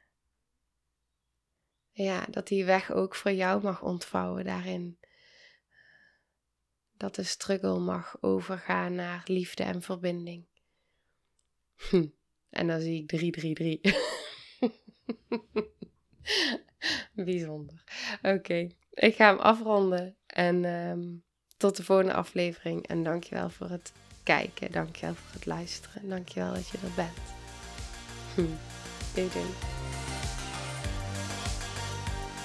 ja, 2.04 2.26
dat 2.30 2.48
die 2.48 2.66
weg 2.66 2.92
ook 2.92 3.16
voor 3.16 3.32
jou 3.32 3.64
mag 3.64 3.82
ontvouwen 3.82 4.46
daarin. 4.46 5.00
Dat 6.94 7.16
de 7.16 7.24
struggle 7.24 7.80
mag 7.80 8.18
overgaan 8.22 8.96
naar 8.96 9.24
liefde 9.26 9.64
en 9.64 9.82
verbinding. 9.82 10.46
Hm. 11.76 12.08
En 12.50 12.68
dan 12.68 12.80
zie 12.80 13.02
ik 13.02 13.08
333. 13.08 13.96
Bijzonder. 17.26 17.84
Oké, 18.22 18.68
ik 18.90 19.16
ga 19.16 19.28
hem 19.28 19.40
afronden. 19.40 20.16
En 20.26 20.66
um, 20.66 21.24
tot 21.58 21.78
de 21.78 21.84
volgende 21.84 22.14
aflevering. 22.14 22.88
En 22.88 23.04
dankjewel 23.04 23.50
voor 23.50 23.70
het 23.70 23.92
kijken. 24.24 24.72
Dankjewel 24.72 25.16
voor 25.16 25.34
het 25.34 25.46
luisteren. 25.46 26.10
Dankjewel 26.10 26.54
dat 26.54 26.70
je 26.70 26.78
er 26.78 26.94
bent. 26.96 27.18
Hm. 28.36 28.56
Doei 29.16 29.30
doei. 29.30 29.77